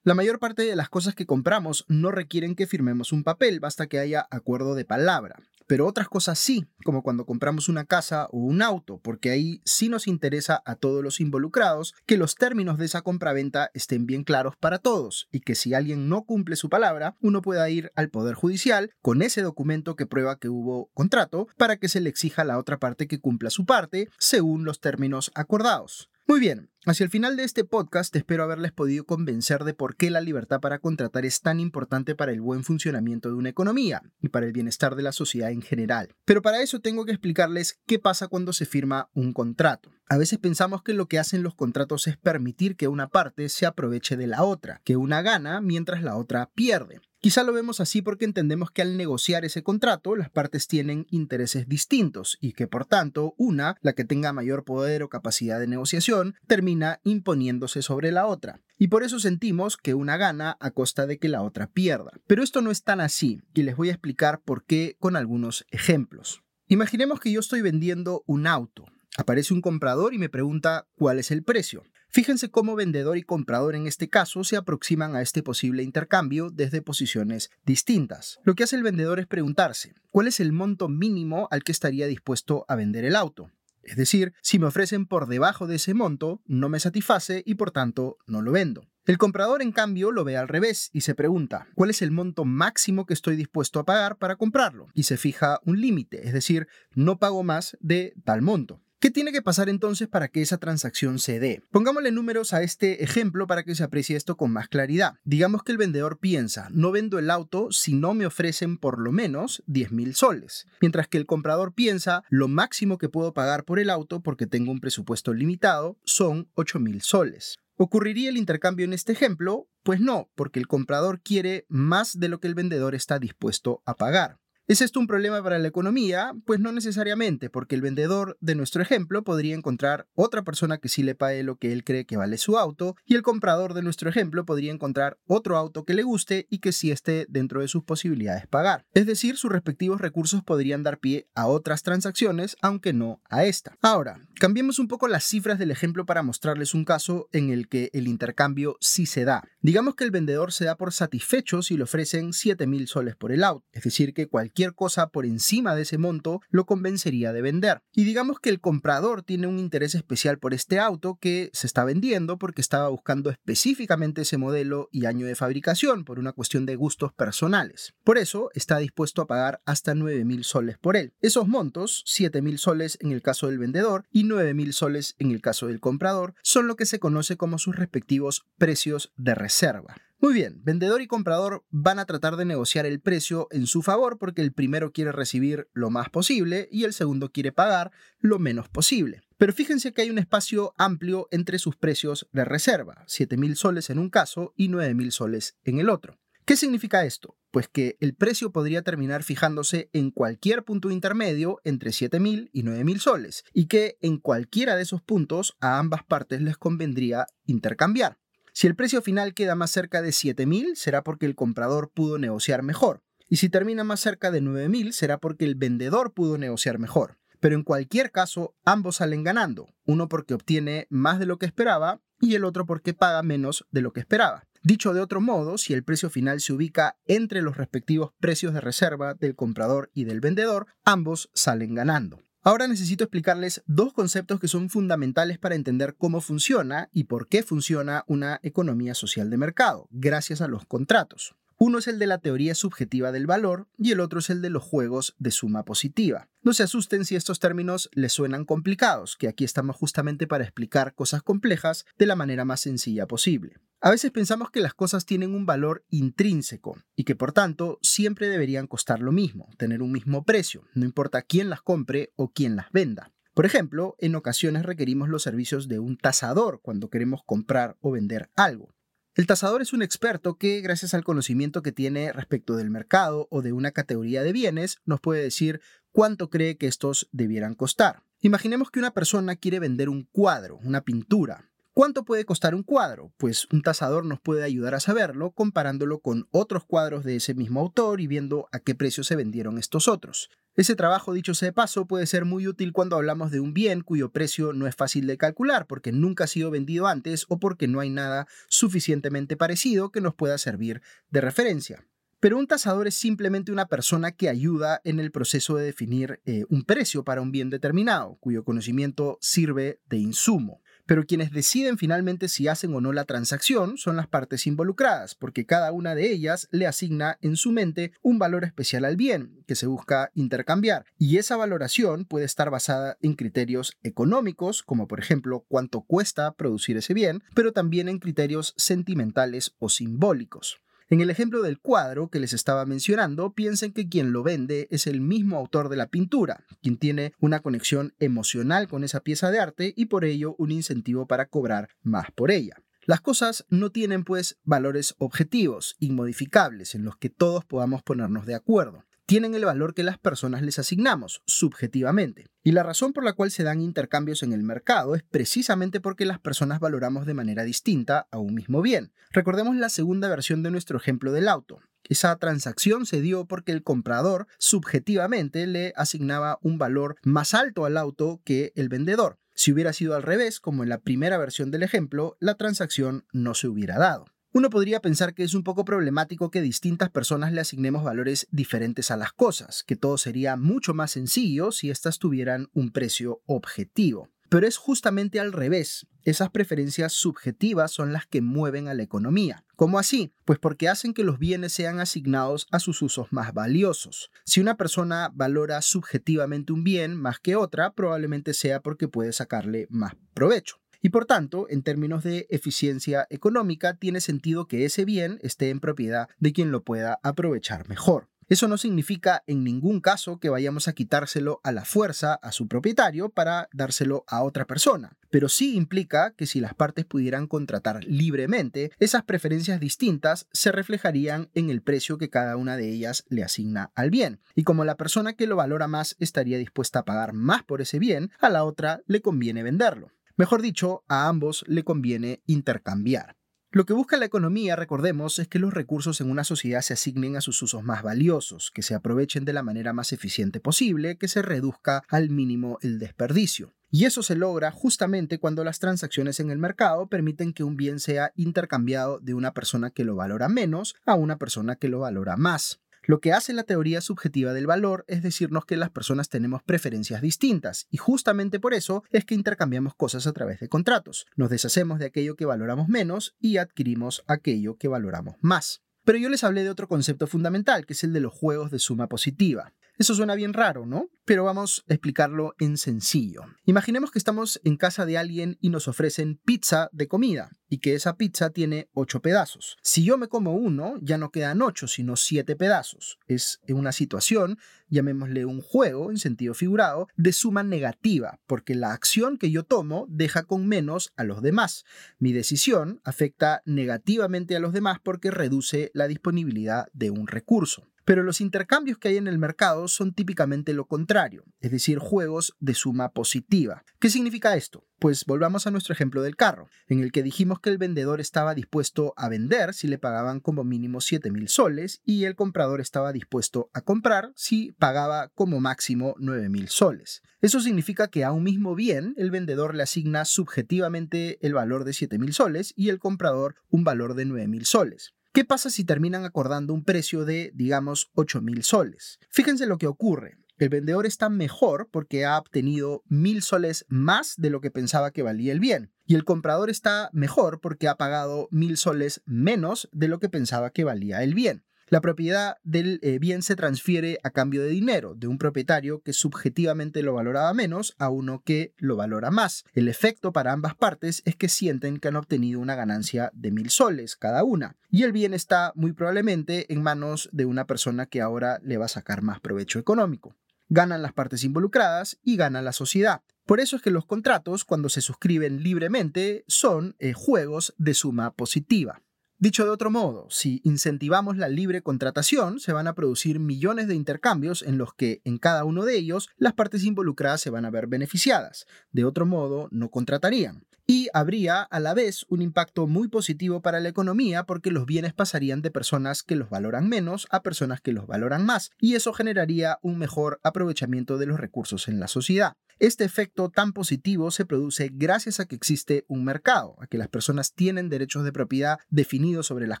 La 0.06 0.14
mayor 0.14 0.38
parte 0.38 0.62
de 0.62 0.76
las 0.76 0.88
cosas 0.88 1.16
que 1.16 1.26
compramos 1.26 1.84
no 1.88 2.12
requieren 2.12 2.54
que 2.54 2.68
firmemos 2.68 3.10
un 3.10 3.24
papel, 3.24 3.58
basta 3.58 3.88
que 3.88 3.98
haya 3.98 4.28
acuerdo 4.30 4.76
de 4.76 4.84
palabra. 4.84 5.34
Pero 5.66 5.84
otras 5.84 6.08
cosas 6.08 6.38
sí, 6.38 6.64
como 6.84 7.02
cuando 7.02 7.26
compramos 7.26 7.68
una 7.68 7.86
casa 7.86 8.28
o 8.30 8.38
un 8.38 8.62
auto, 8.62 9.00
porque 9.02 9.30
ahí 9.30 9.60
sí 9.64 9.88
nos 9.88 10.06
interesa 10.06 10.62
a 10.64 10.76
todos 10.76 11.02
los 11.02 11.18
involucrados 11.18 11.92
que 12.06 12.18
los 12.18 12.36
términos 12.36 12.78
de 12.78 12.84
esa 12.84 13.02
compraventa 13.02 13.72
estén 13.74 14.06
bien 14.06 14.22
claros 14.22 14.54
para 14.60 14.78
todos 14.78 15.26
y 15.32 15.40
que 15.40 15.56
si 15.56 15.74
alguien 15.74 16.08
no 16.08 16.22
cumple 16.22 16.54
su 16.54 16.68
palabra, 16.68 17.16
uno 17.20 17.42
pueda 17.42 17.68
ir 17.68 17.90
al 17.96 18.08
Poder 18.08 18.36
Judicial 18.36 18.92
con 19.02 19.22
ese 19.22 19.42
documento 19.42 19.96
que 19.96 20.06
prueba 20.06 20.38
que 20.38 20.48
hubo 20.48 20.88
contrato 20.94 21.48
para 21.56 21.78
que 21.78 21.88
se 21.88 21.98
le 21.98 22.10
exija 22.10 22.42
a 22.42 22.44
la 22.44 22.58
otra 22.58 22.78
parte 22.78 23.08
que 23.08 23.18
cumpla 23.18 23.50
su 23.50 23.66
parte 23.66 24.08
según 24.18 24.64
los 24.64 24.78
términos 24.78 25.32
acordados. 25.34 26.10
Muy 26.28 26.40
bien, 26.40 26.70
hacia 26.86 27.04
el 27.04 27.10
final 27.10 27.36
de 27.36 27.44
este 27.44 27.62
podcast 27.62 28.14
espero 28.16 28.42
haberles 28.42 28.72
podido 28.72 29.06
convencer 29.06 29.62
de 29.62 29.74
por 29.74 29.94
qué 29.94 30.10
la 30.10 30.20
libertad 30.20 30.60
para 30.60 30.80
contratar 30.80 31.24
es 31.24 31.40
tan 31.40 31.60
importante 31.60 32.16
para 32.16 32.32
el 32.32 32.40
buen 32.40 32.64
funcionamiento 32.64 33.28
de 33.28 33.36
una 33.36 33.50
economía 33.50 34.02
y 34.20 34.30
para 34.30 34.46
el 34.46 34.52
bienestar 34.52 34.96
de 34.96 35.04
la 35.04 35.12
sociedad 35.12 35.52
en 35.52 35.62
general. 35.62 36.16
Pero 36.24 36.42
para 36.42 36.60
eso 36.62 36.80
tengo 36.80 37.04
que 37.04 37.12
explicarles 37.12 37.78
qué 37.86 38.00
pasa 38.00 38.26
cuando 38.26 38.52
se 38.52 38.66
firma 38.66 39.08
un 39.14 39.32
contrato. 39.32 39.92
A 40.08 40.16
veces 40.18 40.40
pensamos 40.40 40.82
que 40.82 40.94
lo 40.94 41.06
que 41.06 41.20
hacen 41.20 41.44
los 41.44 41.54
contratos 41.54 42.08
es 42.08 42.16
permitir 42.16 42.74
que 42.74 42.88
una 42.88 43.06
parte 43.06 43.48
se 43.48 43.64
aproveche 43.64 44.16
de 44.16 44.26
la 44.26 44.42
otra, 44.42 44.80
que 44.82 44.96
una 44.96 45.22
gana 45.22 45.60
mientras 45.60 46.02
la 46.02 46.16
otra 46.16 46.50
pierde. 46.56 47.00
Quizá 47.26 47.42
lo 47.42 47.52
vemos 47.52 47.80
así 47.80 48.02
porque 48.02 48.24
entendemos 48.24 48.70
que 48.70 48.82
al 48.82 48.96
negociar 48.96 49.44
ese 49.44 49.64
contrato 49.64 50.14
las 50.14 50.30
partes 50.30 50.68
tienen 50.68 51.08
intereses 51.10 51.68
distintos 51.68 52.38
y 52.40 52.52
que 52.52 52.68
por 52.68 52.84
tanto 52.84 53.34
una, 53.36 53.74
la 53.80 53.94
que 53.94 54.04
tenga 54.04 54.32
mayor 54.32 54.62
poder 54.62 55.02
o 55.02 55.08
capacidad 55.08 55.58
de 55.58 55.66
negociación, 55.66 56.36
termina 56.46 57.00
imponiéndose 57.02 57.82
sobre 57.82 58.12
la 58.12 58.26
otra. 58.26 58.60
Y 58.78 58.86
por 58.86 59.02
eso 59.02 59.18
sentimos 59.18 59.76
que 59.76 59.94
una 59.94 60.16
gana 60.16 60.56
a 60.60 60.70
costa 60.70 61.08
de 61.08 61.18
que 61.18 61.28
la 61.28 61.42
otra 61.42 61.66
pierda. 61.66 62.12
Pero 62.28 62.44
esto 62.44 62.62
no 62.62 62.70
es 62.70 62.84
tan 62.84 63.00
así 63.00 63.40
y 63.54 63.64
les 63.64 63.74
voy 63.74 63.88
a 63.88 63.94
explicar 63.94 64.40
por 64.44 64.64
qué 64.64 64.94
con 65.00 65.16
algunos 65.16 65.66
ejemplos. 65.72 66.44
Imaginemos 66.68 67.18
que 67.18 67.32
yo 67.32 67.40
estoy 67.40 67.60
vendiendo 67.60 68.22
un 68.28 68.46
auto. 68.46 68.84
Aparece 69.16 69.52
un 69.52 69.62
comprador 69.62 70.14
y 70.14 70.18
me 70.18 70.28
pregunta 70.28 70.86
cuál 70.94 71.18
es 71.18 71.32
el 71.32 71.42
precio. 71.42 71.82
Fíjense 72.16 72.50
cómo 72.50 72.76
vendedor 72.76 73.18
y 73.18 73.22
comprador 73.22 73.74
en 73.74 73.86
este 73.86 74.08
caso 74.08 74.42
se 74.42 74.56
aproximan 74.56 75.14
a 75.14 75.20
este 75.20 75.42
posible 75.42 75.82
intercambio 75.82 76.48
desde 76.48 76.80
posiciones 76.80 77.50
distintas. 77.66 78.40
Lo 78.42 78.54
que 78.54 78.64
hace 78.64 78.74
el 78.74 78.82
vendedor 78.82 79.20
es 79.20 79.26
preguntarse, 79.26 79.92
¿cuál 80.10 80.26
es 80.26 80.40
el 80.40 80.50
monto 80.50 80.88
mínimo 80.88 81.46
al 81.50 81.62
que 81.62 81.72
estaría 81.72 82.06
dispuesto 82.06 82.64
a 82.68 82.74
vender 82.74 83.04
el 83.04 83.16
auto? 83.16 83.50
Es 83.82 83.96
decir, 83.96 84.32
si 84.40 84.58
me 84.58 84.64
ofrecen 84.64 85.04
por 85.04 85.26
debajo 85.26 85.66
de 85.66 85.76
ese 85.76 85.92
monto, 85.92 86.40
no 86.46 86.70
me 86.70 86.80
satisface 86.80 87.42
y 87.44 87.56
por 87.56 87.70
tanto 87.70 88.16
no 88.26 88.40
lo 88.40 88.50
vendo. 88.50 88.88
El 89.04 89.18
comprador, 89.18 89.60
en 89.60 89.72
cambio, 89.72 90.10
lo 90.10 90.24
ve 90.24 90.38
al 90.38 90.48
revés 90.48 90.88
y 90.94 91.02
se 91.02 91.14
pregunta, 91.14 91.68
¿cuál 91.74 91.90
es 91.90 92.00
el 92.00 92.12
monto 92.12 92.46
máximo 92.46 93.04
que 93.04 93.12
estoy 93.12 93.36
dispuesto 93.36 93.78
a 93.78 93.84
pagar 93.84 94.16
para 94.16 94.36
comprarlo? 94.36 94.86
Y 94.94 95.02
se 95.02 95.18
fija 95.18 95.60
un 95.66 95.82
límite, 95.82 96.26
es 96.26 96.32
decir, 96.32 96.66
no 96.94 97.18
pago 97.18 97.42
más 97.42 97.76
de 97.82 98.14
tal 98.24 98.40
monto. 98.40 98.80
¿Qué 98.98 99.10
tiene 99.10 99.30
que 99.30 99.42
pasar 99.42 99.68
entonces 99.68 100.08
para 100.08 100.28
que 100.28 100.40
esa 100.40 100.56
transacción 100.56 101.18
se 101.18 101.38
dé? 101.38 101.62
Pongámosle 101.70 102.12
números 102.12 102.54
a 102.54 102.62
este 102.62 103.04
ejemplo 103.04 103.46
para 103.46 103.62
que 103.62 103.74
se 103.74 103.84
aprecie 103.84 104.16
esto 104.16 104.38
con 104.38 104.50
más 104.50 104.68
claridad. 104.68 105.16
Digamos 105.22 105.62
que 105.62 105.72
el 105.72 105.76
vendedor 105.76 106.18
piensa, 106.18 106.68
no 106.70 106.92
vendo 106.92 107.18
el 107.18 107.30
auto 107.30 107.70
si 107.72 107.92
no 107.92 108.14
me 108.14 108.24
ofrecen 108.24 108.78
por 108.78 108.98
lo 108.98 109.12
menos 109.12 109.62
10 109.66 109.92
mil 109.92 110.14
soles, 110.14 110.66
mientras 110.80 111.08
que 111.08 111.18
el 111.18 111.26
comprador 111.26 111.74
piensa, 111.74 112.22
lo 112.30 112.48
máximo 112.48 112.96
que 112.96 113.10
puedo 113.10 113.34
pagar 113.34 113.64
por 113.64 113.78
el 113.78 113.90
auto 113.90 114.22
porque 114.22 114.46
tengo 114.46 114.72
un 114.72 114.80
presupuesto 114.80 115.34
limitado 115.34 115.98
son 116.04 116.48
8 116.54 116.80
mil 116.80 117.02
soles. 117.02 117.58
¿Ocurriría 117.76 118.30
el 118.30 118.38
intercambio 118.38 118.86
en 118.86 118.94
este 118.94 119.12
ejemplo? 119.12 119.68
Pues 119.82 120.00
no, 120.00 120.30
porque 120.34 120.58
el 120.58 120.66
comprador 120.66 121.20
quiere 121.20 121.66
más 121.68 122.18
de 122.18 122.30
lo 122.30 122.40
que 122.40 122.48
el 122.48 122.54
vendedor 122.54 122.94
está 122.94 123.18
dispuesto 123.18 123.82
a 123.84 123.94
pagar. 123.94 124.38
¿Es 124.68 124.80
esto 124.80 124.98
un 124.98 125.06
problema 125.06 125.40
para 125.44 125.60
la 125.60 125.68
economía? 125.68 126.32
Pues 126.44 126.58
no 126.58 126.72
necesariamente, 126.72 127.48
porque 127.50 127.76
el 127.76 127.82
vendedor 127.82 128.36
de 128.40 128.56
nuestro 128.56 128.82
ejemplo 128.82 129.22
podría 129.22 129.54
encontrar 129.54 130.08
otra 130.16 130.42
persona 130.42 130.78
que 130.78 130.88
sí 130.88 131.04
le 131.04 131.14
pague 131.14 131.44
lo 131.44 131.54
que 131.54 131.72
él 131.72 131.84
cree 131.84 132.04
que 132.04 132.16
vale 132.16 132.36
su 132.36 132.58
auto, 132.58 132.96
y 133.04 133.14
el 133.14 133.22
comprador 133.22 133.74
de 133.74 133.82
nuestro 133.82 134.10
ejemplo 134.10 134.44
podría 134.44 134.72
encontrar 134.72 135.18
otro 135.28 135.56
auto 135.56 135.84
que 135.84 135.94
le 135.94 136.02
guste 136.02 136.48
y 136.50 136.58
que 136.58 136.72
sí 136.72 136.90
esté 136.90 137.26
dentro 137.28 137.60
de 137.60 137.68
sus 137.68 137.84
posibilidades 137.84 138.48
pagar. 138.48 138.84
Es 138.92 139.06
decir, 139.06 139.36
sus 139.36 139.52
respectivos 139.52 140.00
recursos 140.00 140.42
podrían 140.42 140.82
dar 140.82 140.98
pie 140.98 141.28
a 141.36 141.46
otras 141.46 141.84
transacciones, 141.84 142.56
aunque 142.60 142.92
no 142.92 143.20
a 143.30 143.44
esta. 143.44 143.76
Ahora, 143.82 144.18
Cambiemos 144.38 144.78
un 144.78 144.86
poco 144.86 145.08
las 145.08 145.24
cifras 145.24 145.58
del 145.58 145.70
ejemplo 145.70 146.04
para 146.04 146.22
mostrarles 146.22 146.74
un 146.74 146.84
caso 146.84 147.26
en 147.32 147.48
el 147.48 147.68
que 147.68 147.88
el 147.94 148.06
intercambio 148.06 148.76
sí 148.82 149.06
se 149.06 149.24
da. 149.24 149.42
Digamos 149.62 149.94
que 149.94 150.04
el 150.04 150.10
vendedor 150.10 150.52
se 150.52 150.66
da 150.66 150.76
por 150.76 150.92
satisfecho 150.92 151.62
si 151.62 151.78
le 151.78 151.84
ofrecen 151.84 152.32
7.000 152.32 152.86
soles 152.86 153.16
por 153.16 153.32
el 153.32 153.42
auto, 153.42 153.64
es 153.72 153.84
decir, 153.84 154.12
que 154.12 154.28
cualquier 154.28 154.74
cosa 154.74 155.08
por 155.08 155.24
encima 155.24 155.74
de 155.74 155.82
ese 155.82 155.96
monto 155.96 156.42
lo 156.50 156.66
convencería 156.66 157.32
de 157.32 157.40
vender. 157.40 157.80
Y 157.94 158.04
digamos 158.04 158.38
que 158.38 158.50
el 158.50 158.60
comprador 158.60 159.22
tiene 159.22 159.46
un 159.46 159.58
interés 159.58 159.94
especial 159.94 160.38
por 160.38 160.52
este 160.52 160.80
auto 160.80 161.16
que 161.18 161.48
se 161.54 161.66
está 161.66 161.84
vendiendo 161.84 162.38
porque 162.38 162.60
estaba 162.60 162.90
buscando 162.90 163.30
específicamente 163.30 164.20
ese 164.20 164.36
modelo 164.36 164.90
y 164.92 165.06
año 165.06 165.24
de 165.24 165.34
fabricación 165.34 166.04
por 166.04 166.18
una 166.18 166.32
cuestión 166.32 166.66
de 166.66 166.76
gustos 166.76 167.14
personales. 167.14 167.94
Por 168.04 168.18
eso 168.18 168.50
está 168.52 168.76
dispuesto 168.76 169.22
a 169.22 169.26
pagar 169.26 169.62
hasta 169.64 169.94
9.000 169.94 170.42
soles 170.42 170.76
por 170.76 170.94
él. 170.94 171.14
Esos 171.22 171.48
montos, 171.48 172.04
7.000 172.06 172.58
soles 172.58 172.98
en 173.00 173.12
el 173.12 173.22
caso 173.22 173.46
del 173.46 173.58
vendedor 173.58 174.04
y 174.10 174.25
9.000 174.28 174.72
soles 174.72 175.14
en 175.18 175.30
el 175.30 175.40
caso 175.40 175.66
del 175.66 175.80
comprador, 175.80 176.34
son 176.42 176.66
lo 176.66 176.76
que 176.76 176.86
se 176.86 176.98
conoce 176.98 177.36
como 177.36 177.58
sus 177.58 177.76
respectivos 177.76 178.46
precios 178.58 179.12
de 179.16 179.34
reserva. 179.34 179.96
Muy 180.18 180.32
bien, 180.32 180.62
vendedor 180.64 181.02
y 181.02 181.06
comprador 181.06 181.64
van 181.70 181.98
a 181.98 182.06
tratar 182.06 182.36
de 182.36 182.46
negociar 182.46 182.86
el 182.86 183.00
precio 183.00 183.48
en 183.50 183.66
su 183.66 183.82
favor 183.82 184.16
porque 184.18 184.40
el 184.40 184.52
primero 184.52 184.90
quiere 184.90 185.12
recibir 185.12 185.68
lo 185.74 185.90
más 185.90 186.08
posible 186.08 186.68
y 186.72 186.84
el 186.84 186.94
segundo 186.94 187.30
quiere 187.30 187.52
pagar 187.52 187.92
lo 188.18 188.38
menos 188.38 188.68
posible. 188.68 189.20
Pero 189.36 189.52
fíjense 189.52 189.92
que 189.92 190.02
hay 190.02 190.10
un 190.10 190.18
espacio 190.18 190.72
amplio 190.78 191.28
entre 191.30 191.58
sus 191.58 191.76
precios 191.76 192.28
de 192.32 192.46
reserva, 192.46 193.04
7.000 193.06 193.54
soles 193.56 193.90
en 193.90 193.98
un 193.98 194.08
caso 194.08 194.54
y 194.56 194.70
9.000 194.70 195.10
soles 195.10 195.58
en 195.64 195.80
el 195.80 195.90
otro. 195.90 196.18
¿Qué 196.46 196.56
significa 196.56 197.04
esto? 197.04 197.36
Pues 197.56 197.68
que 197.68 197.96
el 198.00 198.14
precio 198.14 198.52
podría 198.52 198.82
terminar 198.82 199.22
fijándose 199.22 199.88
en 199.94 200.10
cualquier 200.10 200.62
punto 200.62 200.90
intermedio 200.90 201.58
entre 201.64 201.88
7.000 201.88 202.50
y 202.52 202.62
9.000 202.64 202.98
soles, 202.98 203.44
y 203.54 203.64
que 203.64 203.96
en 204.02 204.18
cualquiera 204.18 204.76
de 204.76 204.82
esos 204.82 205.00
puntos 205.00 205.56
a 205.58 205.78
ambas 205.78 206.04
partes 206.04 206.42
les 206.42 206.58
convendría 206.58 207.24
intercambiar. 207.46 208.18
Si 208.52 208.66
el 208.66 208.76
precio 208.76 209.00
final 209.00 209.32
queda 209.32 209.54
más 209.54 209.70
cerca 209.70 210.02
de 210.02 210.10
7.000, 210.10 210.74
será 210.74 211.02
porque 211.02 211.24
el 211.24 211.34
comprador 211.34 211.90
pudo 211.94 212.18
negociar 212.18 212.62
mejor, 212.62 213.02
y 213.26 213.36
si 213.36 213.48
termina 213.48 213.84
más 213.84 214.00
cerca 214.00 214.30
de 214.30 214.42
9.000, 214.42 214.92
será 214.92 215.16
porque 215.16 215.46
el 215.46 215.54
vendedor 215.54 216.12
pudo 216.12 216.36
negociar 216.36 216.78
mejor. 216.78 217.16
Pero 217.40 217.54
en 217.54 217.62
cualquier 217.62 218.12
caso, 218.12 218.54
ambos 218.66 218.96
salen 218.96 219.24
ganando, 219.24 219.70
uno 219.86 220.10
porque 220.10 220.34
obtiene 220.34 220.88
más 220.90 221.18
de 221.18 221.24
lo 221.24 221.38
que 221.38 221.46
esperaba 221.46 222.02
y 222.20 222.34
el 222.34 222.44
otro 222.44 222.66
porque 222.66 222.92
paga 222.92 223.22
menos 223.22 223.66
de 223.70 223.80
lo 223.80 223.94
que 223.94 224.00
esperaba. 224.00 224.45
Dicho 224.62 224.92
de 224.94 225.00
otro 225.00 225.20
modo, 225.20 225.58
si 225.58 225.72
el 225.72 225.84
precio 225.84 226.10
final 226.10 226.40
se 226.40 226.52
ubica 226.52 226.96
entre 227.06 227.42
los 227.42 227.56
respectivos 227.56 228.12
precios 228.20 228.54
de 228.54 228.60
reserva 228.60 229.14
del 229.14 229.34
comprador 229.34 229.90
y 229.94 230.04
del 230.04 230.20
vendedor, 230.20 230.66
ambos 230.84 231.30
salen 231.34 231.74
ganando. 231.74 232.20
Ahora 232.42 232.68
necesito 232.68 233.02
explicarles 233.02 233.64
dos 233.66 233.92
conceptos 233.92 234.38
que 234.38 234.46
son 234.46 234.70
fundamentales 234.70 235.36
para 235.36 235.56
entender 235.56 235.96
cómo 235.96 236.20
funciona 236.20 236.88
y 236.92 237.04
por 237.04 237.26
qué 237.26 237.42
funciona 237.42 238.04
una 238.06 238.38
economía 238.44 238.94
social 238.94 239.30
de 239.30 239.36
mercado, 239.36 239.88
gracias 239.90 240.40
a 240.40 240.46
los 240.46 240.64
contratos. 240.64 241.34
Uno 241.58 241.78
es 241.78 241.88
el 241.88 241.98
de 241.98 242.06
la 242.06 242.18
teoría 242.18 242.54
subjetiva 242.54 243.12
del 243.12 243.26
valor 243.26 243.66
y 243.78 243.92
el 243.92 244.00
otro 244.00 244.18
es 244.18 244.28
el 244.28 244.42
de 244.42 244.50
los 244.50 244.62
juegos 244.62 245.14
de 245.18 245.30
suma 245.30 245.64
positiva. 245.64 246.28
No 246.42 246.52
se 246.52 246.62
asusten 246.62 247.06
si 247.06 247.16
estos 247.16 247.40
términos 247.40 247.88
les 247.94 248.12
suenan 248.12 248.44
complicados, 248.44 249.16
que 249.16 249.26
aquí 249.26 249.44
estamos 249.44 249.74
justamente 249.74 250.26
para 250.26 250.44
explicar 250.44 250.94
cosas 250.94 251.22
complejas 251.22 251.86
de 251.96 252.04
la 252.04 252.14
manera 252.14 252.44
más 252.44 252.60
sencilla 252.60 253.06
posible. 253.06 253.56
A 253.80 253.90
veces 253.90 254.10
pensamos 254.10 254.50
que 254.50 254.60
las 254.60 254.74
cosas 254.74 255.06
tienen 255.06 255.34
un 255.34 255.46
valor 255.46 255.86
intrínseco 255.88 256.76
y 256.94 257.04
que 257.04 257.16
por 257.16 257.32
tanto 257.32 257.78
siempre 257.80 258.28
deberían 258.28 258.66
costar 258.66 259.00
lo 259.00 259.12
mismo, 259.12 259.48
tener 259.56 259.80
un 259.80 259.92
mismo 259.92 260.24
precio, 260.24 260.64
no 260.74 260.84
importa 260.84 261.22
quién 261.22 261.48
las 261.48 261.62
compre 261.62 262.12
o 262.16 262.32
quién 262.32 262.56
las 262.56 262.70
venda. 262.72 263.12
Por 263.32 263.46
ejemplo, 263.46 263.96
en 263.98 264.14
ocasiones 264.14 264.64
requerimos 264.64 265.08
los 265.08 265.22
servicios 265.22 265.68
de 265.68 265.78
un 265.78 265.96
tasador 265.96 266.60
cuando 266.62 266.90
queremos 266.90 267.22
comprar 267.24 267.76
o 267.80 267.92
vender 267.92 268.30
algo. 268.34 268.75
El 269.16 269.26
tasador 269.26 269.62
es 269.62 269.72
un 269.72 269.80
experto 269.80 270.36
que, 270.36 270.60
gracias 270.60 270.92
al 270.92 271.02
conocimiento 271.02 271.62
que 271.62 271.72
tiene 271.72 272.12
respecto 272.12 272.54
del 272.54 272.68
mercado 272.68 273.28
o 273.30 273.40
de 273.40 273.54
una 273.54 273.70
categoría 273.70 274.22
de 274.22 274.34
bienes, 274.34 274.82
nos 274.84 275.00
puede 275.00 275.22
decir 275.22 275.62
cuánto 275.90 276.28
cree 276.28 276.58
que 276.58 276.66
estos 276.66 277.08
debieran 277.12 277.54
costar. 277.54 278.02
Imaginemos 278.20 278.70
que 278.70 278.78
una 278.78 278.92
persona 278.92 279.34
quiere 279.34 279.58
vender 279.58 279.88
un 279.88 280.02
cuadro, 280.12 280.58
una 280.62 280.82
pintura. 280.82 281.48
¿Cuánto 281.72 282.04
puede 282.04 282.26
costar 282.26 282.54
un 282.54 282.62
cuadro? 282.62 283.10
Pues 283.16 283.48
un 283.50 283.62
tasador 283.62 284.04
nos 284.04 284.20
puede 284.20 284.44
ayudar 284.44 284.74
a 284.74 284.80
saberlo 284.80 285.30
comparándolo 285.30 286.00
con 286.00 286.28
otros 286.30 286.66
cuadros 286.66 287.02
de 287.02 287.16
ese 287.16 287.32
mismo 287.32 287.60
autor 287.60 288.02
y 288.02 288.06
viendo 288.06 288.50
a 288.52 288.58
qué 288.58 288.74
precio 288.74 289.02
se 289.02 289.16
vendieron 289.16 289.56
estos 289.56 289.88
otros. 289.88 290.28
Ese 290.56 290.74
trabajo, 290.74 291.12
dicho 291.12 291.34
sea 291.34 291.48
de 291.48 291.52
paso, 291.52 291.86
puede 291.86 292.06
ser 292.06 292.24
muy 292.24 292.48
útil 292.48 292.72
cuando 292.72 292.96
hablamos 292.96 293.30
de 293.30 293.40
un 293.40 293.52
bien 293.52 293.82
cuyo 293.82 294.10
precio 294.10 294.54
no 294.54 294.66
es 294.66 294.74
fácil 294.74 295.06
de 295.06 295.18
calcular 295.18 295.66
porque 295.66 295.92
nunca 295.92 296.24
ha 296.24 296.28
sido 296.28 296.50
vendido 296.50 296.86
antes 296.86 297.26
o 297.28 297.38
porque 297.38 297.68
no 297.68 297.80
hay 297.80 297.90
nada 297.90 298.26
suficientemente 298.48 299.36
parecido 299.36 299.92
que 299.92 300.00
nos 300.00 300.14
pueda 300.14 300.38
servir 300.38 300.80
de 301.10 301.20
referencia. 301.20 301.86
Pero 302.20 302.38
un 302.38 302.46
tasador 302.46 302.86
es 302.86 302.94
simplemente 302.94 303.52
una 303.52 303.66
persona 303.66 304.12
que 304.12 304.30
ayuda 304.30 304.80
en 304.84 304.98
el 304.98 305.10
proceso 305.10 305.56
de 305.56 305.66
definir 305.66 306.20
eh, 306.24 306.46
un 306.48 306.64
precio 306.64 307.04
para 307.04 307.20
un 307.20 307.32
bien 307.32 307.50
determinado, 307.50 308.16
cuyo 308.18 308.42
conocimiento 308.42 309.18
sirve 309.20 309.80
de 309.90 309.98
insumo 309.98 310.62
pero 310.86 311.04
quienes 311.04 311.30
deciden 311.32 311.78
finalmente 311.78 312.28
si 312.28 312.48
hacen 312.48 312.74
o 312.74 312.80
no 312.80 312.92
la 312.92 313.04
transacción 313.04 313.76
son 313.76 313.96
las 313.96 314.06
partes 314.06 314.46
involucradas, 314.46 315.14
porque 315.14 315.46
cada 315.46 315.72
una 315.72 315.94
de 315.94 316.10
ellas 316.10 316.48
le 316.50 316.66
asigna 316.66 317.18
en 317.20 317.36
su 317.36 317.52
mente 317.52 317.92
un 318.02 318.18
valor 318.18 318.44
especial 318.44 318.84
al 318.84 318.96
bien 318.96 319.44
que 319.46 319.54
se 319.54 319.66
busca 319.66 320.10
intercambiar, 320.14 320.86
y 320.98 321.18
esa 321.18 321.36
valoración 321.36 322.04
puede 322.04 322.24
estar 322.24 322.50
basada 322.50 322.96
en 323.02 323.14
criterios 323.14 323.76
económicos, 323.82 324.62
como 324.62 324.88
por 324.88 325.00
ejemplo 325.00 325.44
cuánto 325.48 325.82
cuesta 325.82 326.32
producir 326.32 326.76
ese 326.76 326.94
bien, 326.94 327.22
pero 327.34 327.52
también 327.52 327.88
en 327.88 327.98
criterios 327.98 328.54
sentimentales 328.56 329.54
o 329.58 329.68
simbólicos. 329.68 330.60
En 330.88 331.00
el 331.00 331.10
ejemplo 331.10 331.42
del 331.42 331.58
cuadro 331.58 332.10
que 332.10 332.20
les 332.20 332.32
estaba 332.32 332.64
mencionando, 332.64 333.32
piensen 333.32 333.72
que 333.72 333.88
quien 333.88 334.12
lo 334.12 334.22
vende 334.22 334.68
es 334.70 334.86
el 334.86 335.00
mismo 335.00 335.36
autor 335.36 335.68
de 335.68 335.74
la 335.74 335.88
pintura, 335.88 336.44
quien 336.62 336.76
tiene 336.76 337.12
una 337.18 337.40
conexión 337.40 337.94
emocional 337.98 338.68
con 338.68 338.84
esa 338.84 339.00
pieza 339.00 339.32
de 339.32 339.40
arte 339.40 339.74
y 339.76 339.86
por 339.86 340.04
ello 340.04 340.36
un 340.38 340.52
incentivo 340.52 341.06
para 341.06 341.26
cobrar 341.26 341.70
más 341.82 342.12
por 342.12 342.30
ella. 342.30 342.62
Las 342.84 343.00
cosas 343.00 343.44
no 343.48 343.72
tienen 343.72 344.04
pues 344.04 344.38
valores 344.44 344.94
objetivos, 344.98 345.74
inmodificables, 345.80 346.76
en 346.76 346.84
los 346.84 346.96
que 346.96 347.10
todos 347.10 347.44
podamos 347.44 347.82
ponernos 347.82 348.24
de 348.24 348.36
acuerdo 348.36 348.84
tienen 349.06 349.34
el 349.34 349.44
valor 349.44 349.72
que 349.72 349.84
las 349.84 349.98
personas 349.98 350.42
les 350.42 350.58
asignamos, 350.58 351.22
subjetivamente. 351.26 352.26
Y 352.42 352.52
la 352.52 352.64
razón 352.64 352.92
por 352.92 353.04
la 353.04 353.12
cual 353.12 353.30
se 353.30 353.44
dan 353.44 353.60
intercambios 353.60 354.24
en 354.24 354.32
el 354.32 354.42
mercado 354.42 354.96
es 354.96 355.04
precisamente 355.04 355.80
porque 355.80 356.04
las 356.04 356.18
personas 356.18 356.58
valoramos 356.58 357.06
de 357.06 357.14
manera 357.14 357.44
distinta 357.44 358.08
a 358.10 358.18
un 358.18 358.34
mismo 358.34 358.62
bien. 358.62 358.92
Recordemos 359.12 359.54
la 359.56 359.68
segunda 359.68 360.08
versión 360.08 360.42
de 360.42 360.50
nuestro 360.50 360.76
ejemplo 360.76 361.12
del 361.12 361.28
auto. 361.28 361.60
Esa 361.84 362.16
transacción 362.16 362.84
se 362.84 363.00
dio 363.00 363.26
porque 363.26 363.52
el 363.52 363.62
comprador 363.62 364.26
subjetivamente 364.38 365.46
le 365.46 365.72
asignaba 365.76 366.38
un 366.42 366.58
valor 366.58 366.96
más 367.04 367.32
alto 367.32 367.64
al 367.64 367.76
auto 367.76 368.20
que 368.24 368.52
el 368.56 368.68
vendedor. 368.68 369.18
Si 369.34 369.52
hubiera 369.52 369.72
sido 369.72 369.94
al 369.94 370.02
revés, 370.02 370.40
como 370.40 370.64
en 370.64 370.68
la 370.68 370.78
primera 370.78 371.16
versión 371.16 371.52
del 371.52 371.62
ejemplo, 371.62 372.16
la 372.18 372.34
transacción 372.34 373.04
no 373.12 373.34
se 373.34 373.46
hubiera 373.46 373.78
dado. 373.78 374.06
Uno 374.36 374.50
podría 374.50 374.82
pensar 374.82 375.14
que 375.14 375.22
es 375.24 375.32
un 375.32 375.42
poco 375.42 375.64
problemático 375.64 376.30
que 376.30 376.42
distintas 376.42 376.90
personas 376.90 377.32
le 377.32 377.40
asignemos 377.40 377.82
valores 377.82 378.28
diferentes 378.30 378.90
a 378.90 378.98
las 378.98 379.14
cosas, 379.14 379.64
que 379.64 379.76
todo 379.76 379.96
sería 379.96 380.36
mucho 380.36 380.74
más 380.74 380.90
sencillo 380.90 381.52
si 381.52 381.70
éstas 381.70 381.98
tuvieran 381.98 382.50
un 382.52 382.70
precio 382.70 383.22
objetivo. 383.24 384.10
Pero 384.28 384.46
es 384.46 384.58
justamente 384.58 385.20
al 385.20 385.32
revés. 385.32 385.86
Esas 386.02 386.28
preferencias 386.28 386.92
subjetivas 386.92 387.72
son 387.72 387.94
las 387.94 388.06
que 388.06 388.20
mueven 388.20 388.68
a 388.68 388.74
la 388.74 388.82
economía. 388.82 389.42
¿Cómo 389.56 389.78
así? 389.78 390.12
Pues 390.26 390.38
porque 390.38 390.68
hacen 390.68 390.92
que 390.92 391.02
los 391.02 391.18
bienes 391.18 391.54
sean 391.54 391.80
asignados 391.80 392.46
a 392.50 392.58
sus 392.58 392.82
usos 392.82 393.06
más 393.12 393.32
valiosos. 393.32 394.10
Si 394.26 394.42
una 394.42 394.58
persona 394.58 395.10
valora 395.14 395.62
subjetivamente 395.62 396.52
un 396.52 396.62
bien 396.62 396.94
más 396.94 397.20
que 397.20 397.36
otra, 397.36 397.72
probablemente 397.72 398.34
sea 398.34 398.60
porque 398.60 398.86
puede 398.86 399.14
sacarle 399.14 399.66
más 399.70 399.94
provecho. 400.12 400.58
Y 400.86 400.90
por 400.90 401.04
tanto, 401.04 401.48
en 401.50 401.64
términos 401.64 402.04
de 402.04 402.28
eficiencia 402.30 403.08
económica, 403.10 403.74
tiene 403.74 404.00
sentido 404.00 404.46
que 404.46 404.64
ese 404.64 404.84
bien 404.84 405.18
esté 405.20 405.50
en 405.50 405.58
propiedad 405.58 406.08
de 406.20 406.32
quien 406.32 406.52
lo 406.52 406.62
pueda 406.62 407.00
aprovechar 407.02 407.68
mejor. 407.68 408.08
Eso 408.28 408.46
no 408.46 408.56
significa 408.56 409.24
en 409.26 409.42
ningún 409.42 409.80
caso 409.80 410.20
que 410.20 410.28
vayamos 410.28 410.68
a 410.68 410.74
quitárselo 410.74 411.40
a 411.42 411.50
la 411.50 411.64
fuerza 411.64 412.14
a 412.14 412.30
su 412.30 412.46
propietario 412.46 413.08
para 413.08 413.48
dárselo 413.52 414.04
a 414.06 414.22
otra 414.22 414.44
persona, 414.44 414.96
pero 415.10 415.28
sí 415.28 415.56
implica 415.56 416.12
que 416.12 416.26
si 416.26 416.38
las 416.38 416.54
partes 416.54 416.84
pudieran 416.84 417.26
contratar 417.26 417.82
libremente, 417.82 418.70
esas 418.78 419.02
preferencias 419.02 419.58
distintas 419.58 420.28
se 420.30 420.52
reflejarían 420.52 421.30
en 421.34 421.50
el 421.50 421.62
precio 421.62 421.98
que 421.98 422.10
cada 422.10 422.36
una 422.36 422.56
de 422.56 422.70
ellas 422.70 423.04
le 423.08 423.24
asigna 423.24 423.72
al 423.74 423.90
bien. 423.90 424.20
Y 424.36 424.44
como 424.44 424.64
la 424.64 424.76
persona 424.76 425.14
que 425.14 425.26
lo 425.26 425.34
valora 425.34 425.66
más 425.66 425.96
estaría 425.98 426.38
dispuesta 426.38 426.78
a 426.78 426.84
pagar 426.84 427.12
más 427.12 427.42
por 427.42 427.60
ese 427.60 427.80
bien, 427.80 428.12
a 428.20 428.30
la 428.30 428.44
otra 428.44 428.82
le 428.86 429.00
conviene 429.00 429.42
venderlo. 429.42 429.90
Mejor 430.16 430.40
dicho, 430.40 430.82
a 430.88 431.08
ambos 431.08 431.44
le 431.46 431.62
conviene 431.62 432.22
intercambiar. 432.26 433.16
Lo 433.50 433.64
que 433.64 433.74
busca 433.74 433.96
la 433.96 434.06
economía, 434.06 434.56
recordemos, 434.56 435.18
es 435.18 435.28
que 435.28 435.38
los 435.38 435.52
recursos 435.52 436.00
en 436.00 436.10
una 436.10 436.24
sociedad 436.24 436.62
se 436.62 436.74
asignen 436.74 437.16
a 437.16 437.20
sus 437.20 437.40
usos 437.42 437.62
más 437.62 437.82
valiosos, 437.82 438.50
que 438.50 438.62
se 438.62 438.74
aprovechen 438.74 439.24
de 439.24 439.32
la 439.32 439.42
manera 439.42 439.72
más 439.72 439.92
eficiente 439.92 440.40
posible, 440.40 440.96
que 440.96 441.08
se 441.08 441.22
reduzca 441.22 441.82
al 441.88 442.10
mínimo 442.10 442.58
el 442.62 442.78
desperdicio. 442.78 443.54
Y 443.70 443.84
eso 443.84 444.02
se 444.02 444.16
logra 444.16 444.50
justamente 444.50 445.18
cuando 445.18 445.44
las 445.44 445.58
transacciones 445.58 446.18
en 446.20 446.30
el 446.30 446.38
mercado 446.38 446.88
permiten 446.88 447.32
que 447.32 447.44
un 447.44 447.56
bien 447.56 447.78
sea 447.78 448.12
intercambiado 448.14 449.00
de 449.00 449.14
una 449.14 449.34
persona 449.34 449.70
que 449.70 449.84
lo 449.84 449.96
valora 449.96 450.28
menos 450.28 450.76
a 450.86 450.94
una 450.94 451.18
persona 451.18 451.56
que 451.56 451.68
lo 451.68 451.80
valora 451.80 452.16
más. 452.16 452.60
Lo 452.88 453.00
que 453.00 453.12
hace 453.12 453.32
la 453.32 453.42
teoría 453.42 453.80
subjetiva 453.80 454.32
del 454.32 454.46
valor 454.46 454.84
es 454.86 455.02
decirnos 455.02 455.44
que 455.44 455.56
las 455.56 455.70
personas 455.70 456.08
tenemos 456.08 456.44
preferencias 456.44 457.02
distintas 457.02 457.66
y 457.68 457.78
justamente 457.78 458.38
por 458.38 458.54
eso 458.54 458.84
es 458.92 459.04
que 459.04 459.16
intercambiamos 459.16 459.74
cosas 459.74 460.06
a 460.06 460.12
través 460.12 460.38
de 460.38 460.48
contratos. 460.48 461.04
Nos 461.16 461.28
deshacemos 461.28 461.80
de 461.80 461.86
aquello 461.86 462.14
que 462.14 462.26
valoramos 462.26 462.68
menos 462.68 463.16
y 463.18 463.38
adquirimos 463.38 464.04
aquello 464.06 464.56
que 464.56 464.68
valoramos 464.68 465.16
más. 465.20 465.62
Pero 465.84 465.98
yo 465.98 466.08
les 466.08 466.22
hablé 466.22 466.44
de 466.44 466.50
otro 466.50 466.68
concepto 466.68 467.08
fundamental, 467.08 467.66
que 467.66 467.72
es 467.72 467.82
el 467.82 467.92
de 467.92 468.00
los 468.00 468.12
juegos 468.12 468.52
de 468.52 468.60
suma 468.60 468.88
positiva. 468.88 469.52
Eso 469.78 469.94
suena 469.94 470.14
bien 470.14 470.32
raro, 470.32 470.64
¿no? 470.64 470.88
Pero 471.04 471.24
vamos 471.24 471.64
a 471.68 471.74
explicarlo 471.74 472.34
en 472.38 472.56
sencillo. 472.56 473.22
Imaginemos 473.44 473.90
que 473.90 473.98
estamos 473.98 474.40
en 474.42 474.56
casa 474.56 474.86
de 474.86 474.96
alguien 474.96 475.36
y 475.40 475.50
nos 475.50 475.68
ofrecen 475.68 476.18
pizza 476.24 476.70
de 476.72 476.88
comida 476.88 477.30
y 477.48 477.58
que 477.58 477.74
esa 477.74 477.96
pizza 477.96 478.30
tiene 478.30 478.68
ocho 478.72 479.02
pedazos. 479.02 479.56
Si 479.62 479.84
yo 479.84 479.98
me 479.98 480.08
como 480.08 480.34
uno, 480.34 480.74
ya 480.80 480.96
no 480.96 481.10
quedan 481.10 481.42
ocho, 481.42 481.68
sino 481.68 481.96
siete 481.96 482.36
pedazos. 482.36 482.98
Es 483.06 483.40
una 483.48 483.72
situación, 483.72 484.38
llamémosle 484.68 485.26
un 485.26 485.42
juego 485.42 485.90
en 485.90 485.98
sentido 485.98 486.32
figurado, 486.32 486.88
de 486.96 487.12
suma 487.12 487.42
negativa, 487.42 488.18
porque 488.26 488.54
la 488.54 488.72
acción 488.72 489.18
que 489.18 489.30
yo 489.30 489.44
tomo 489.44 489.86
deja 489.90 490.24
con 490.24 490.48
menos 490.48 490.92
a 490.96 491.04
los 491.04 491.22
demás. 491.22 491.64
Mi 491.98 492.12
decisión 492.12 492.80
afecta 492.82 493.42
negativamente 493.44 494.34
a 494.36 494.40
los 494.40 494.52
demás 494.54 494.78
porque 494.82 495.10
reduce 495.10 495.70
la 495.74 495.86
disponibilidad 495.86 496.66
de 496.72 496.90
un 496.90 497.06
recurso. 497.06 497.64
Pero 497.86 498.02
los 498.02 498.20
intercambios 498.20 498.78
que 498.78 498.88
hay 498.88 498.96
en 498.96 499.06
el 499.06 499.16
mercado 499.16 499.68
son 499.68 499.94
típicamente 499.94 500.52
lo 500.52 500.66
contrario, 500.66 501.22
es 501.38 501.52
decir, 501.52 501.78
juegos 501.78 502.34
de 502.40 502.54
suma 502.54 502.90
positiva. 502.90 503.62
¿Qué 503.78 503.90
significa 503.90 504.34
esto? 504.34 504.66
Pues 504.80 505.04
volvamos 505.06 505.46
a 505.46 505.52
nuestro 505.52 505.72
ejemplo 505.72 506.02
del 506.02 506.16
carro, 506.16 506.48
en 506.66 506.80
el 506.80 506.90
que 506.90 507.04
dijimos 507.04 507.38
que 507.38 507.48
el 507.48 507.58
vendedor 507.58 508.00
estaba 508.00 508.34
dispuesto 508.34 508.92
a 508.96 509.08
vender 509.08 509.54
si 509.54 509.68
le 509.68 509.78
pagaban 509.78 510.18
como 510.18 510.42
mínimo 510.42 510.80
7 510.80 511.12
mil 511.12 511.28
soles 511.28 511.80
y 511.84 512.06
el 512.06 512.16
comprador 512.16 512.60
estaba 512.60 512.92
dispuesto 512.92 513.50
a 513.54 513.60
comprar 513.60 514.10
si 514.16 514.50
pagaba 514.58 515.08
como 515.14 515.38
máximo 515.38 515.94
9 516.00 516.28
mil 516.28 516.48
soles. 516.48 517.02
Eso 517.20 517.38
significa 517.38 517.86
que 517.86 518.02
a 518.02 518.10
un 518.10 518.24
mismo 518.24 518.56
bien 518.56 518.94
el 518.96 519.12
vendedor 519.12 519.54
le 519.54 519.62
asigna 519.62 520.04
subjetivamente 520.04 521.24
el 521.24 521.34
valor 521.34 521.62
de 521.62 521.72
7 521.72 521.98
mil 522.00 522.12
soles 522.12 522.52
y 522.56 522.68
el 522.68 522.80
comprador 522.80 523.36
un 523.48 523.62
valor 523.62 523.94
de 523.94 524.06
9 524.06 524.26
mil 524.26 524.44
soles. 524.44 524.92
¿Qué 525.16 525.24
pasa 525.24 525.48
si 525.48 525.64
terminan 525.64 526.04
acordando 526.04 526.52
un 526.52 526.62
precio 526.62 527.06
de, 527.06 527.32
digamos, 527.34 527.90
8 527.94 528.20
mil 528.20 528.42
soles? 528.42 528.98
Fíjense 529.08 529.46
lo 529.46 529.56
que 529.56 529.66
ocurre. 529.66 530.18
El 530.36 530.50
vendedor 530.50 530.84
está 530.84 531.08
mejor 531.08 531.70
porque 531.72 532.04
ha 532.04 532.18
obtenido 532.18 532.82
mil 532.86 533.22
soles 533.22 533.64
más 533.70 534.12
de 534.18 534.28
lo 534.28 534.42
que 534.42 534.50
pensaba 534.50 534.90
que 534.90 535.02
valía 535.02 535.32
el 535.32 535.40
bien. 535.40 535.72
Y 535.86 535.94
el 535.94 536.04
comprador 536.04 536.50
está 536.50 536.90
mejor 536.92 537.40
porque 537.40 537.66
ha 537.66 537.76
pagado 537.76 538.28
mil 538.30 538.58
soles 538.58 539.00
menos 539.06 539.70
de 539.72 539.88
lo 539.88 540.00
que 540.00 540.10
pensaba 540.10 540.50
que 540.50 540.64
valía 540.64 541.02
el 541.02 541.14
bien. 541.14 541.46
La 541.68 541.80
propiedad 541.80 542.36
del 542.44 542.78
eh, 542.82 543.00
bien 543.00 543.22
se 543.22 543.34
transfiere 543.34 543.98
a 544.04 544.10
cambio 544.10 544.40
de 544.40 544.50
dinero, 544.50 544.94
de 544.94 545.08
un 545.08 545.18
propietario 545.18 545.80
que 545.80 545.92
subjetivamente 545.92 546.80
lo 546.84 546.94
valoraba 546.94 547.34
menos 547.34 547.74
a 547.78 547.90
uno 547.90 548.22
que 548.24 548.54
lo 548.56 548.76
valora 548.76 549.10
más. 549.10 549.44
El 549.52 549.66
efecto 549.66 550.12
para 550.12 550.30
ambas 550.30 550.54
partes 550.54 551.02
es 551.06 551.16
que 551.16 551.28
sienten 551.28 551.78
que 551.78 551.88
han 551.88 551.96
obtenido 551.96 552.38
una 552.38 552.54
ganancia 552.54 553.10
de 553.14 553.32
mil 553.32 553.50
soles 553.50 553.96
cada 553.96 554.22
una. 554.22 554.56
Y 554.70 554.84
el 554.84 554.92
bien 554.92 555.12
está 555.12 555.50
muy 555.56 555.72
probablemente 555.72 556.52
en 556.52 556.62
manos 556.62 557.08
de 557.10 557.24
una 557.24 557.48
persona 557.48 557.86
que 557.86 558.00
ahora 558.00 558.38
le 558.44 558.58
va 558.58 558.66
a 558.66 558.68
sacar 558.68 559.02
más 559.02 559.18
provecho 559.18 559.58
económico. 559.58 560.14
Ganan 560.48 560.82
las 560.82 560.92
partes 560.92 561.24
involucradas 561.24 561.98
y 562.04 562.16
gana 562.16 562.42
la 562.42 562.52
sociedad. 562.52 563.02
Por 563.24 563.40
eso 563.40 563.56
es 563.56 563.62
que 563.62 563.72
los 563.72 563.86
contratos, 563.86 564.44
cuando 564.44 564.68
se 564.68 564.82
suscriben 564.82 565.42
libremente, 565.42 566.24
son 566.28 566.76
eh, 566.78 566.92
juegos 566.92 567.54
de 567.58 567.74
suma 567.74 568.14
positiva. 568.14 568.82
Dicho 569.18 569.44
de 569.44 569.50
otro 569.50 569.70
modo, 569.70 570.08
si 570.10 570.42
incentivamos 570.44 571.16
la 571.16 571.30
libre 571.30 571.62
contratación, 571.62 572.38
se 572.38 572.52
van 572.52 572.66
a 572.66 572.74
producir 572.74 573.18
millones 573.18 573.66
de 573.66 573.74
intercambios 573.74 574.42
en 574.42 574.58
los 574.58 574.74
que 574.74 575.00
en 575.04 575.16
cada 575.16 575.44
uno 575.44 575.64
de 575.64 575.74
ellos 575.74 576.10
las 576.18 576.34
partes 576.34 576.64
involucradas 576.64 577.22
se 577.22 577.30
van 577.30 577.46
a 577.46 577.50
ver 577.50 577.66
beneficiadas. 577.66 578.44
De 578.72 578.84
otro 578.84 579.06
modo, 579.06 579.48
no 579.50 579.70
contratarían. 579.70 580.44
Y 580.66 580.88
habría 580.92 581.40
a 581.40 581.60
la 581.60 581.72
vez 581.72 582.04
un 582.10 582.20
impacto 582.20 582.66
muy 582.66 582.88
positivo 582.88 583.40
para 583.40 583.60
la 583.60 583.70
economía 583.70 584.24
porque 584.24 584.50
los 584.50 584.66
bienes 584.66 584.92
pasarían 584.92 585.40
de 585.40 585.50
personas 585.50 586.02
que 586.02 586.16
los 586.16 586.28
valoran 586.28 586.68
menos 586.68 587.06
a 587.10 587.22
personas 587.22 587.62
que 587.62 587.72
los 587.72 587.86
valoran 587.86 588.26
más, 588.26 588.50
y 588.60 588.74
eso 588.74 588.92
generaría 588.92 589.58
un 589.62 589.78
mejor 589.78 590.20
aprovechamiento 590.24 590.98
de 590.98 591.06
los 591.06 591.18
recursos 591.18 591.68
en 591.68 591.80
la 591.80 591.88
sociedad. 591.88 592.36
Este 592.58 592.84
efecto 592.84 593.28
tan 593.28 593.52
positivo 593.52 594.10
se 594.10 594.24
produce 594.24 594.70
gracias 594.72 595.20
a 595.20 595.26
que 595.26 595.36
existe 595.36 595.84
un 595.88 596.04
mercado, 596.04 596.56
a 596.60 596.66
que 596.66 596.78
las 596.78 596.88
personas 596.88 597.34
tienen 597.34 597.68
derechos 597.68 598.02
de 598.02 598.12
propiedad 598.12 598.58
definidos 598.70 599.26
sobre 599.26 599.46
las 599.46 599.60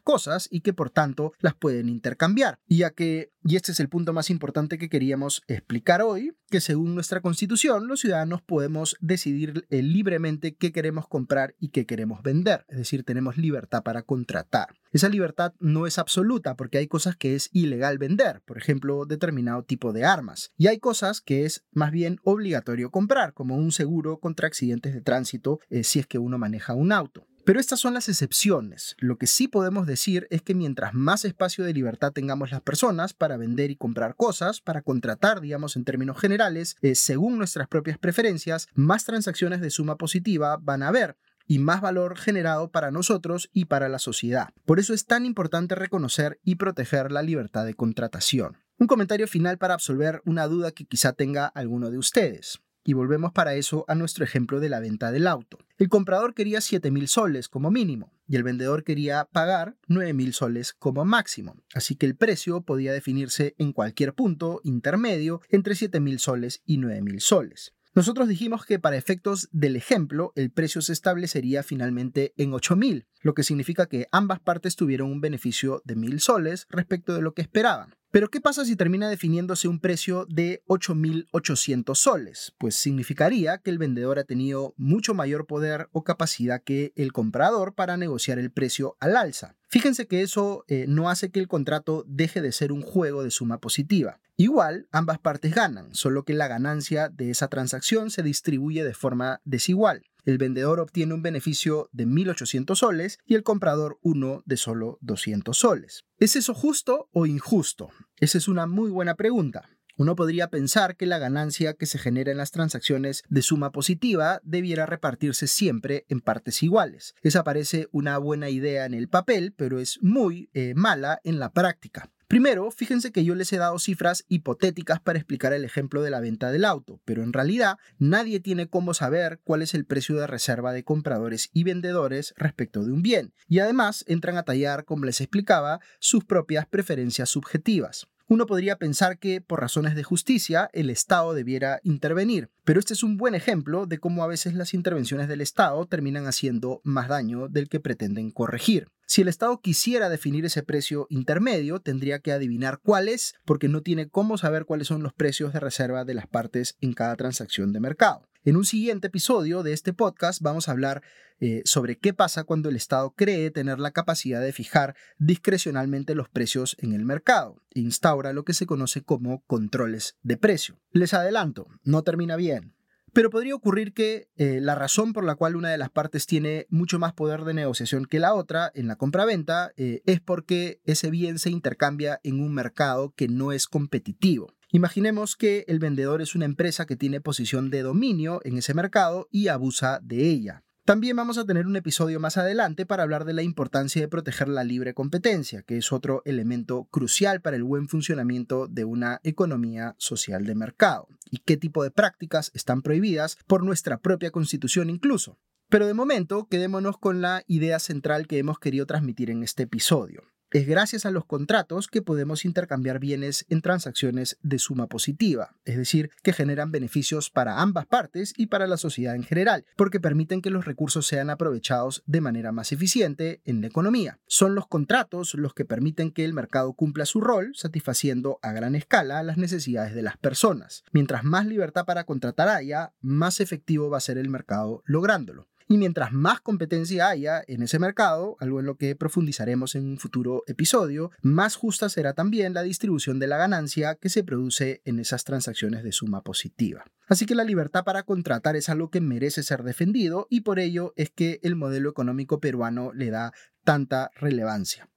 cosas 0.00 0.48
y 0.50 0.62
que 0.62 0.72
por 0.72 0.88
tanto 0.88 1.32
las 1.40 1.54
pueden 1.54 1.90
intercambiar. 1.90 2.58
Y 2.66 2.84
a 2.84 2.90
que, 2.90 3.32
y 3.46 3.54
este 3.54 3.70
es 3.70 3.78
el 3.78 3.88
punto 3.88 4.12
más 4.12 4.28
importante 4.28 4.76
que 4.76 4.88
queríamos 4.88 5.42
explicar 5.46 6.02
hoy, 6.02 6.32
que 6.50 6.60
según 6.60 6.94
nuestra 6.94 7.20
constitución 7.20 7.86
los 7.86 8.00
ciudadanos 8.00 8.42
podemos 8.42 8.96
decidir 9.00 9.66
eh, 9.70 9.82
libremente 9.82 10.56
qué 10.56 10.72
queremos 10.72 11.06
comprar 11.06 11.54
y 11.60 11.68
qué 11.68 11.86
queremos 11.86 12.22
vender, 12.22 12.64
es 12.68 12.78
decir, 12.78 13.04
tenemos 13.04 13.36
libertad 13.36 13.84
para 13.84 14.02
contratar. 14.02 14.74
Esa 14.90 15.08
libertad 15.08 15.54
no 15.60 15.86
es 15.86 15.98
absoluta 15.98 16.56
porque 16.56 16.78
hay 16.78 16.88
cosas 16.88 17.14
que 17.16 17.36
es 17.36 17.48
ilegal 17.52 17.98
vender, 17.98 18.42
por 18.44 18.58
ejemplo, 18.58 19.06
determinado 19.06 19.62
tipo 19.62 19.92
de 19.92 20.04
armas, 20.04 20.52
y 20.56 20.66
hay 20.66 20.78
cosas 20.78 21.20
que 21.20 21.44
es 21.44 21.64
más 21.70 21.92
bien 21.92 22.18
obligatorio 22.24 22.90
comprar, 22.90 23.32
como 23.32 23.56
un 23.56 23.70
seguro 23.70 24.18
contra 24.18 24.48
accidentes 24.48 24.92
de 24.92 25.02
tránsito 25.02 25.60
eh, 25.70 25.84
si 25.84 26.00
es 26.00 26.06
que 26.08 26.18
uno 26.18 26.36
maneja 26.36 26.74
un 26.74 26.90
auto. 26.90 27.25
Pero 27.46 27.60
estas 27.60 27.78
son 27.78 27.94
las 27.94 28.08
excepciones. 28.08 28.96
Lo 28.98 29.18
que 29.18 29.28
sí 29.28 29.46
podemos 29.46 29.86
decir 29.86 30.26
es 30.30 30.42
que 30.42 30.52
mientras 30.52 30.94
más 30.94 31.24
espacio 31.24 31.62
de 31.62 31.72
libertad 31.72 32.10
tengamos 32.10 32.50
las 32.50 32.60
personas 32.60 33.14
para 33.14 33.36
vender 33.36 33.70
y 33.70 33.76
comprar 33.76 34.16
cosas, 34.16 34.60
para 34.60 34.82
contratar, 34.82 35.40
digamos 35.40 35.76
en 35.76 35.84
términos 35.84 36.18
generales, 36.18 36.74
eh, 36.82 36.96
según 36.96 37.38
nuestras 37.38 37.68
propias 37.68 37.98
preferencias, 37.98 38.66
más 38.74 39.04
transacciones 39.04 39.60
de 39.60 39.70
suma 39.70 39.96
positiva 39.96 40.58
van 40.60 40.82
a 40.82 40.88
haber 40.88 41.18
y 41.46 41.60
más 41.60 41.80
valor 41.80 42.18
generado 42.18 42.72
para 42.72 42.90
nosotros 42.90 43.48
y 43.52 43.66
para 43.66 43.88
la 43.88 44.00
sociedad. 44.00 44.48
Por 44.64 44.80
eso 44.80 44.92
es 44.92 45.06
tan 45.06 45.24
importante 45.24 45.76
reconocer 45.76 46.40
y 46.42 46.56
proteger 46.56 47.12
la 47.12 47.22
libertad 47.22 47.64
de 47.64 47.74
contratación. 47.74 48.58
Un 48.76 48.88
comentario 48.88 49.28
final 49.28 49.56
para 49.56 49.74
absolver 49.74 50.20
una 50.24 50.48
duda 50.48 50.72
que 50.72 50.84
quizá 50.84 51.12
tenga 51.12 51.46
alguno 51.46 51.92
de 51.92 51.98
ustedes. 51.98 52.58
Y 52.88 52.92
volvemos 52.92 53.32
para 53.32 53.56
eso 53.56 53.84
a 53.88 53.96
nuestro 53.96 54.24
ejemplo 54.24 54.60
de 54.60 54.68
la 54.68 54.78
venta 54.78 55.10
del 55.10 55.26
auto. 55.26 55.58
El 55.76 55.88
comprador 55.88 56.34
quería 56.34 56.60
7.000 56.60 57.08
soles 57.08 57.48
como 57.48 57.72
mínimo 57.72 58.12
y 58.28 58.36
el 58.36 58.44
vendedor 58.44 58.84
quería 58.84 59.24
pagar 59.24 59.76
9.000 59.88 60.32
soles 60.32 60.72
como 60.72 61.04
máximo. 61.04 61.56
Así 61.74 61.96
que 61.96 62.06
el 62.06 62.14
precio 62.14 62.60
podía 62.60 62.92
definirse 62.92 63.56
en 63.58 63.72
cualquier 63.72 64.14
punto 64.14 64.60
intermedio 64.62 65.40
entre 65.50 65.74
7.000 65.74 66.18
soles 66.18 66.62
y 66.64 66.78
9.000 66.78 67.18
soles. 67.18 67.74
Nosotros 67.96 68.28
dijimos 68.28 68.64
que 68.64 68.78
para 68.78 68.98
efectos 68.98 69.48
del 69.50 69.74
ejemplo 69.74 70.32
el 70.36 70.52
precio 70.52 70.80
se 70.80 70.92
establecería 70.92 71.64
finalmente 71.64 72.34
en 72.36 72.52
8.000, 72.52 73.06
lo 73.22 73.34
que 73.34 73.42
significa 73.42 73.86
que 73.86 74.06
ambas 74.12 74.38
partes 74.38 74.76
tuvieron 74.76 75.10
un 75.10 75.20
beneficio 75.20 75.82
de 75.84 75.96
1.000 75.96 76.18
soles 76.20 76.66
respecto 76.70 77.14
de 77.14 77.22
lo 77.22 77.34
que 77.34 77.42
esperaban. 77.42 77.96
Pero 78.16 78.30
¿qué 78.30 78.40
pasa 78.40 78.64
si 78.64 78.76
termina 78.76 79.10
definiéndose 79.10 79.68
un 79.68 79.78
precio 79.78 80.24
de 80.30 80.62
8.800 80.68 81.94
soles? 81.94 82.54
Pues 82.56 82.74
significaría 82.74 83.58
que 83.58 83.68
el 83.68 83.76
vendedor 83.76 84.18
ha 84.18 84.24
tenido 84.24 84.72
mucho 84.78 85.12
mayor 85.12 85.46
poder 85.46 85.90
o 85.92 86.02
capacidad 86.02 86.62
que 86.62 86.94
el 86.96 87.12
comprador 87.12 87.74
para 87.74 87.98
negociar 87.98 88.38
el 88.38 88.50
precio 88.50 88.96
al 89.00 89.18
alza. 89.18 89.54
Fíjense 89.68 90.06
que 90.06 90.22
eso 90.22 90.64
eh, 90.66 90.86
no 90.88 91.10
hace 91.10 91.30
que 91.30 91.40
el 91.40 91.46
contrato 91.46 92.06
deje 92.08 92.40
de 92.40 92.52
ser 92.52 92.72
un 92.72 92.80
juego 92.80 93.22
de 93.22 93.30
suma 93.30 93.60
positiva. 93.60 94.18
Igual, 94.38 94.88
ambas 94.92 95.18
partes 95.18 95.54
ganan, 95.54 95.94
solo 95.94 96.24
que 96.24 96.32
la 96.32 96.48
ganancia 96.48 97.10
de 97.10 97.28
esa 97.28 97.48
transacción 97.48 98.10
se 98.10 98.22
distribuye 98.22 98.82
de 98.82 98.94
forma 98.94 99.42
desigual 99.44 100.04
el 100.26 100.38
vendedor 100.38 100.80
obtiene 100.80 101.14
un 101.14 101.22
beneficio 101.22 101.88
de 101.92 102.06
1.800 102.06 102.74
soles 102.74 103.18
y 103.24 103.36
el 103.36 103.44
comprador 103.44 103.98
uno 104.02 104.42
de 104.44 104.56
solo 104.58 104.98
200 105.00 105.56
soles. 105.56 106.04
¿Es 106.18 106.36
eso 106.36 106.52
justo 106.52 107.08
o 107.12 107.24
injusto? 107.24 107.90
Esa 108.18 108.36
es 108.36 108.48
una 108.48 108.66
muy 108.66 108.90
buena 108.90 109.14
pregunta. 109.14 109.70
Uno 109.98 110.14
podría 110.14 110.50
pensar 110.50 110.96
que 110.96 111.06
la 111.06 111.18
ganancia 111.18 111.72
que 111.72 111.86
se 111.86 111.98
genera 111.98 112.30
en 112.30 112.36
las 112.36 112.50
transacciones 112.50 113.22
de 113.30 113.40
suma 113.40 113.72
positiva 113.72 114.40
debiera 114.42 114.84
repartirse 114.84 115.46
siempre 115.46 116.04
en 116.08 116.20
partes 116.20 116.62
iguales. 116.62 117.14
Esa 117.22 117.44
parece 117.44 117.88
una 117.92 118.18
buena 118.18 118.50
idea 118.50 118.84
en 118.84 118.92
el 118.92 119.08
papel, 119.08 119.54
pero 119.56 119.78
es 119.80 119.98
muy 120.02 120.50
eh, 120.52 120.74
mala 120.74 121.20
en 121.24 121.38
la 121.38 121.50
práctica. 121.52 122.10
Primero, 122.28 122.72
fíjense 122.72 123.12
que 123.12 123.24
yo 123.24 123.36
les 123.36 123.52
he 123.52 123.56
dado 123.56 123.78
cifras 123.78 124.24
hipotéticas 124.28 124.98
para 125.00 125.18
explicar 125.18 125.52
el 125.52 125.64
ejemplo 125.64 126.02
de 126.02 126.10
la 126.10 126.18
venta 126.18 126.50
del 126.50 126.64
auto, 126.64 127.00
pero 127.04 127.22
en 127.22 127.32
realidad 127.32 127.78
nadie 127.98 128.40
tiene 128.40 128.68
cómo 128.68 128.94
saber 128.94 129.40
cuál 129.44 129.62
es 129.62 129.74
el 129.74 129.84
precio 129.86 130.16
de 130.16 130.26
reserva 130.26 130.72
de 130.72 130.82
compradores 130.82 131.50
y 131.52 131.62
vendedores 131.62 132.34
respecto 132.36 132.82
de 132.82 132.90
un 132.90 133.02
bien, 133.02 133.32
y 133.48 133.60
además 133.60 134.04
entran 134.08 134.36
a 134.38 134.42
tallar, 134.42 134.84
como 134.84 135.04
les 135.04 135.20
explicaba, 135.20 135.78
sus 136.00 136.24
propias 136.24 136.66
preferencias 136.66 137.30
subjetivas. 137.30 138.08
Uno 138.28 138.46
podría 138.46 138.76
pensar 138.76 139.18
que, 139.18 139.40
por 139.40 139.60
razones 139.60 139.94
de 139.94 140.02
justicia, 140.02 140.68
el 140.72 140.90
Estado 140.90 141.32
debiera 141.32 141.78
intervenir, 141.84 142.50
pero 142.64 142.80
este 142.80 142.92
es 142.92 143.04
un 143.04 143.16
buen 143.16 143.36
ejemplo 143.36 143.86
de 143.86 143.98
cómo 143.98 144.24
a 144.24 144.26
veces 144.26 144.54
las 144.54 144.74
intervenciones 144.74 145.28
del 145.28 145.40
Estado 145.40 145.86
terminan 145.86 146.26
haciendo 146.26 146.80
más 146.82 147.06
daño 147.06 147.46
del 147.46 147.68
que 147.68 147.78
pretenden 147.78 148.32
corregir. 148.32 148.88
Si 149.06 149.22
el 149.22 149.28
Estado 149.28 149.60
quisiera 149.60 150.08
definir 150.08 150.44
ese 150.44 150.64
precio 150.64 151.06
intermedio, 151.08 151.78
tendría 151.78 152.18
que 152.18 152.32
adivinar 152.32 152.80
cuál 152.82 153.08
es, 153.08 153.34
porque 153.44 153.68
no 153.68 153.82
tiene 153.82 154.08
cómo 154.08 154.38
saber 154.38 154.64
cuáles 154.64 154.88
son 154.88 155.04
los 155.04 155.12
precios 155.12 155.52
de 155.52 155.60
reserva 155.60 156.04
de 156.04 156.14
las 156.14 156.26
partes 156.26 156.76
en 156.80 156.94
cada 156.94 157.14
transacción 157.14 157.72
de 157.72 157.78
mercado. 157.78 158.26
En 158.46 158.56
un 158.56 158.64
siguiente 158.64 159.08
episodio 159.08 159.64
de 159.64 159.72
este 159.72 159.92
podcast 159.92 160.40
vamos 160.40 160.68
a 160.68 160.70
hablar 160.70 161.02
eh, 161.40 161.62
sobre 161.64 161.98
qué 161.98 162.14
pasa 162.14 162.44
cuando 162.44 162.68
el 162.68 162.76
Estado 162.76 163.12
cree 163.16 163.50
tener 163.50 163.80
la 163.80 163.90
capacidad 163.90 164.40
de 164.40 164.52
fijar 164.52 164.94
discrecionalmente 165.18 166.14
los 166.14 166.28
precios 166.28 166.76
en 166.78 166.92
el 166.92 167.04
mercado 167.04 167.60
e 167.74 167.80
instaura 167.80 168.32
lo 168.32 168.44
que 168.44 168.54
se 168.54 168.64
conoce 168.64 169.02
como 169.02 169.42
controles 169.48 170.16
de 170.22 170.36
precio. 170.36 170.78
Les 170.92 171.12
adelanto, 171.12 171.66
no 171.82 172.04
termina 172.04 172.36
bien. 172.36 172.76
Pero 173.12 173.30
podría 173.30 173.56
ocurrir 173.56 173.92
que 173.92 174.28
eh, 174.36 174.60
la 174.60 174.76
razón 174.76 175.12
por 175.12 175.24
la 175.24 175.34
cual 175.34 175.56
una 175.56 175.70
de 175.70 175.78
las 175.78 175.90
partes 175.90 176.26
tiene 176.26 176.68
mucho 176.70 177.00
más 177.00 177.14
poder 177.14 177.42
de 177.42 177.54
negociación 177.54 178.04
que 178.04 178.20
la 178.20 178.32
otra 178.32 178.70
en 178.76 178.86
la 178.86 178.94
compraventa 178.94 179.72
eh, 179.76 180.02
es 180.06 180.20
porque 180.20 180.80
ese 180.84 181.10
bien 181.10 181.40
se 181.40 181.50
intercambia 181.50 182.20
en 182.22 182.40
un 182.40 182.54
mercado 182.54 183.12
que 183.16 183.26
no 183.26 183.50
es 183.50 183.66
competitivo. 183.66 184.54
Imaginemos 184.76 185.36
que 185.36 185.64
el 185.68 185.78
vendedor 185.78 186.20
es 186.20 186.34
una 186.34 186.44
empresa 186.44 186.84
que 186.84 186.96
tiene 186.96 187.22
posición 187.22 187.70
de 187.70 187.80
dominio 187.80 188.42
en 188.44 188.58
ese 188.58 188.74
mercado 188.74 189.26
y 189.30 189.48
abusa 189.48 190.00
de 190.02 190.28
ella. 190.28 190.64
También 190.84 191.16
vamos 191.16 191.38
a 191.38 191.46
tener 191.46 191.66
un 191.66 191.76
episodio 191.76 192.20
más 192.20 192.36
adelante 192.36 192.84
para 192.84 193.02
hablar 193.02 193.24
de 193.24 193.32
la 193.32 193.40
importancia 193.40 194.02
de 194.02 194.08
proteger 194.08 194.48
la 194.48 194.64
libre 194.64 194.92
competencia, 194.92 195.62
que 195.62 195.78
es 195.78 195.92
otro 195.92 196.20
elemento 196.26 196.84
crucial 196.90 197.40
para 197.40 197.56
el 197.56 197.64
buen 197.64 197.88
funcionamiento 197.88 198.68
de 198.68 198.84
una 198.84 199.18
economía 199.24 199.94
social 199.96 200.44
de 200.44 200.54
mercado, 200.54 201.08
y 201.30 201.38
qué 201.38 201.56
tipo 201.56 201.82
de 201.82 201.90
prácticas 201.90 202.50
están 202.52 202.82
prohibidas 202.82 203.38
por 203.46 203.64
nuestra 203.64 203.96
propia 203.96 204.30
constitución 204.30 204.90
incluso. 204.90 205.38
Pero 205.70 205.86
de 205.86 205.94
momento, 205.94 206.48
quedémonos 206.50 206.98
con 206.98 207.22
la 207.22 207.44
idea 207.46 207.78
central 207.78 208.26
que 208.26 208.36
hemos 208.36 208.58
querido 208.58 208.84
transmitir 208.84 209.30
en 209.30 209.42
este 209.42 209.62
episodio. 209.62 210.35
Es 210.56 210.66
gracias 210.66 211.04
a 211.04 211.10
los 211.10 211.26
contratos 211.26 211.86
que 211.86 212.00
podemos 212.00 212.46
intercambiar 212.46 212.98
bienes 212.98 213.44
en 213.50 213.60
transacciones 213.60 214.38
de 214.40 214.58
suma 214.58 214.86
positiva, 214.86 215.54
es 215.66 215.76
decir, 215.76 216.10
que 216.22 216.32
generan 216.32 216.72
beneficios 216.72 217.28
para 217.28 217.60
ambas 217.60 217.84
partes 217.84 218.32
y 218.38 218.46
para 218.46 218.66
la 218.66 218.78
sociedad 218.78 219.14
en 219.14 219.22
general, 219.22 219.66
porque 219.76 220.00
permiten 220.00 220.40
que 220.40 220.48
los 220.48 220.64
recursos 220.64 221.06
sean 221.06 221.28
aprovechados 221.28 222.02
de 222.06 222.22
manera 222.22 222.52
más 222.52 222.72
eficiente 222.72 223.42
en 223.44 223.60
la 223.60 223.66
economía. 223.66 224.18
Son 224.28 224.54
los 224.54 224.66
contratos 224.66 225.34
los 225.34 225.52
que 225.52 225.66
permiten 225.66 226.10
que 226.10 226.24
el 226.24 226.32
mercado 226.32 226.72
cumpla 226.72 227.04
su 227.04 227.20
rol, 227.20 227.52
satisfaciendo 227.54 228.38
a 228.40 228.52
gran 228.52 228.74
escala 228.74 229.22
las 229.22 229.36
necesidades 229.36 229.94
de 229.94 230.00
las 230.00 230.16
personas. 230.16 230.84
Mientras 230.90 231.22
más 231.22 231.44
libertad 231.44 231.84
para 231.84 232.04
contratar 232.04 232.48
haya, 232.48 232.94
más 233.02 233.40
efectivo 233.40 233.90
va 233.90 233.98
a 233.98 234.00
ser 234.00 234.16
el 234.16 234.30
mercado 234.30 234.82
lográndolo. 234.86 235.48
Y 235.68 235.78
mientras 235.78 236.12
más 236.12 236.40
competencia 236.40 237.08
haya 237.08 237.42
en 237.46 237.62
ese 237.62 237.80
mercado, 237.80 238.36
algo 238.38 238.60
en 238.60 238.66
lo 238.66 238.76
que 238.76 238.94
profundizaremos 238.94 239.74
en 239.74 239.84
un 239.84 239.98
futuro 239.98 240.44
episodio, 240.46 241.10
más 241.22 241.56
justa 241.56 241.88
será 241.88 242.12
también 242.12 242.54
la 242.54 242.62
distribución 242.62 243.18
de 243.18 243.26
la 243.26 243.36
ganancia 243.36 243.96
que 243.96 244.08
se 244.08 244.22
produce 244.22 244.80
en 244.84 245.00
esas 245.00 245.24
transacciones 245.24 245.82
de 245.82 245.90
suma 245.90 246.22
positiva. 246.22 246.84
Así 247.08 247.26
que 247.26 247.34
la 247.34 247.42
libertad 247.42 247.82
para 247.82 248.04
contratar 248.04 248.54
es 248.54 248.68
algo 248.68 248.90
que 248.90 249.00
merece 249.00 249.42
ser 249.42 249.64
defendido 249.64 250.28
y 250.30 250.42
por 250.42 250.60
ello 250.60 250.92
es 250.96 251.10
que 251.10 251.40
el 251.42 251.56
modelo 251.56 251.90
económico 251.90 252.38
peruano 252.40 252.92
le 252.92 253.10
da 253.10 253.32
tanta 253.64 254.12
relevancia. 254.20 254.88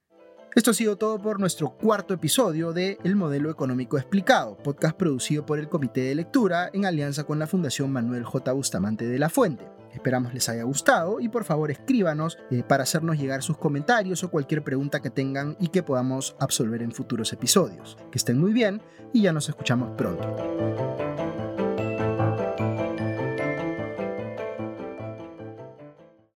Esto 0.54 0.72
ha 0.72 0.74
sido 0.74 0.96
todo 0.96 1.20
por 1.20 1.38
nuestro 1.38 1.76
cuarto 1.76 2.14
episodio 2.14 2.72
de 2.72 2.98
El 3.04 3.14
Modelo 3.14 3.50
Económico 3.50 3.98
Explicado, 3.98 4.56
podcast 4.56 4.96
producido 4.96 5.46
por 5.46 5.60
el 5.60 5.68
Comité 5.68 6.02
de 6.02 6.14
Lectura 6.16 6.70
en 6.72 6.86
alianza 6.86 7.24
con 7.24 7.38
la 7.38 7.46
Fundación 7.46 7.92
Manuel 7.92 8.24
J. 8.24 8.52
Bustamante 8.52 9.06
de 9.06 9.18
la 9.18 9.28
Fuente. 9.28 9.79
Esperamos 10.00 10.32
les 10.32 10.48
haya 10.48 10.62
gustado 10.62 11.20
y 11.20 11.28
por 11.28 11.44
favor 11.44 11.70
escríbanos 11.70 12.38
eh, 12.50 12.62
para 12.66 12.84
hacernos 12.84 13.18
llegar 13.18 13.42
sus 13.42 13.58
comentarios 13.58 14.24
o 14.24 14.30
cualquier 14.30 14.64
pregunta 14.64 15.02
que 15.02 15.10
tengan 15.10 15.58
y 15.60 15.68
que 15.68 15.82
podamos 15.82 16.36
absolver 16.40 16.82
en 16.82 16.90
futuros 16.90 17.34
episodios. 17.34 17.98
Que 18.10 18.16
estén 18.16 18.38
muy 18.38 18.54
bien 18.54 18.80
y 19.12 19.20
ya 19.20 19.34
nos 19.34 19.50
escuchamos 19.50 19.90
pronto. 19.98 20.26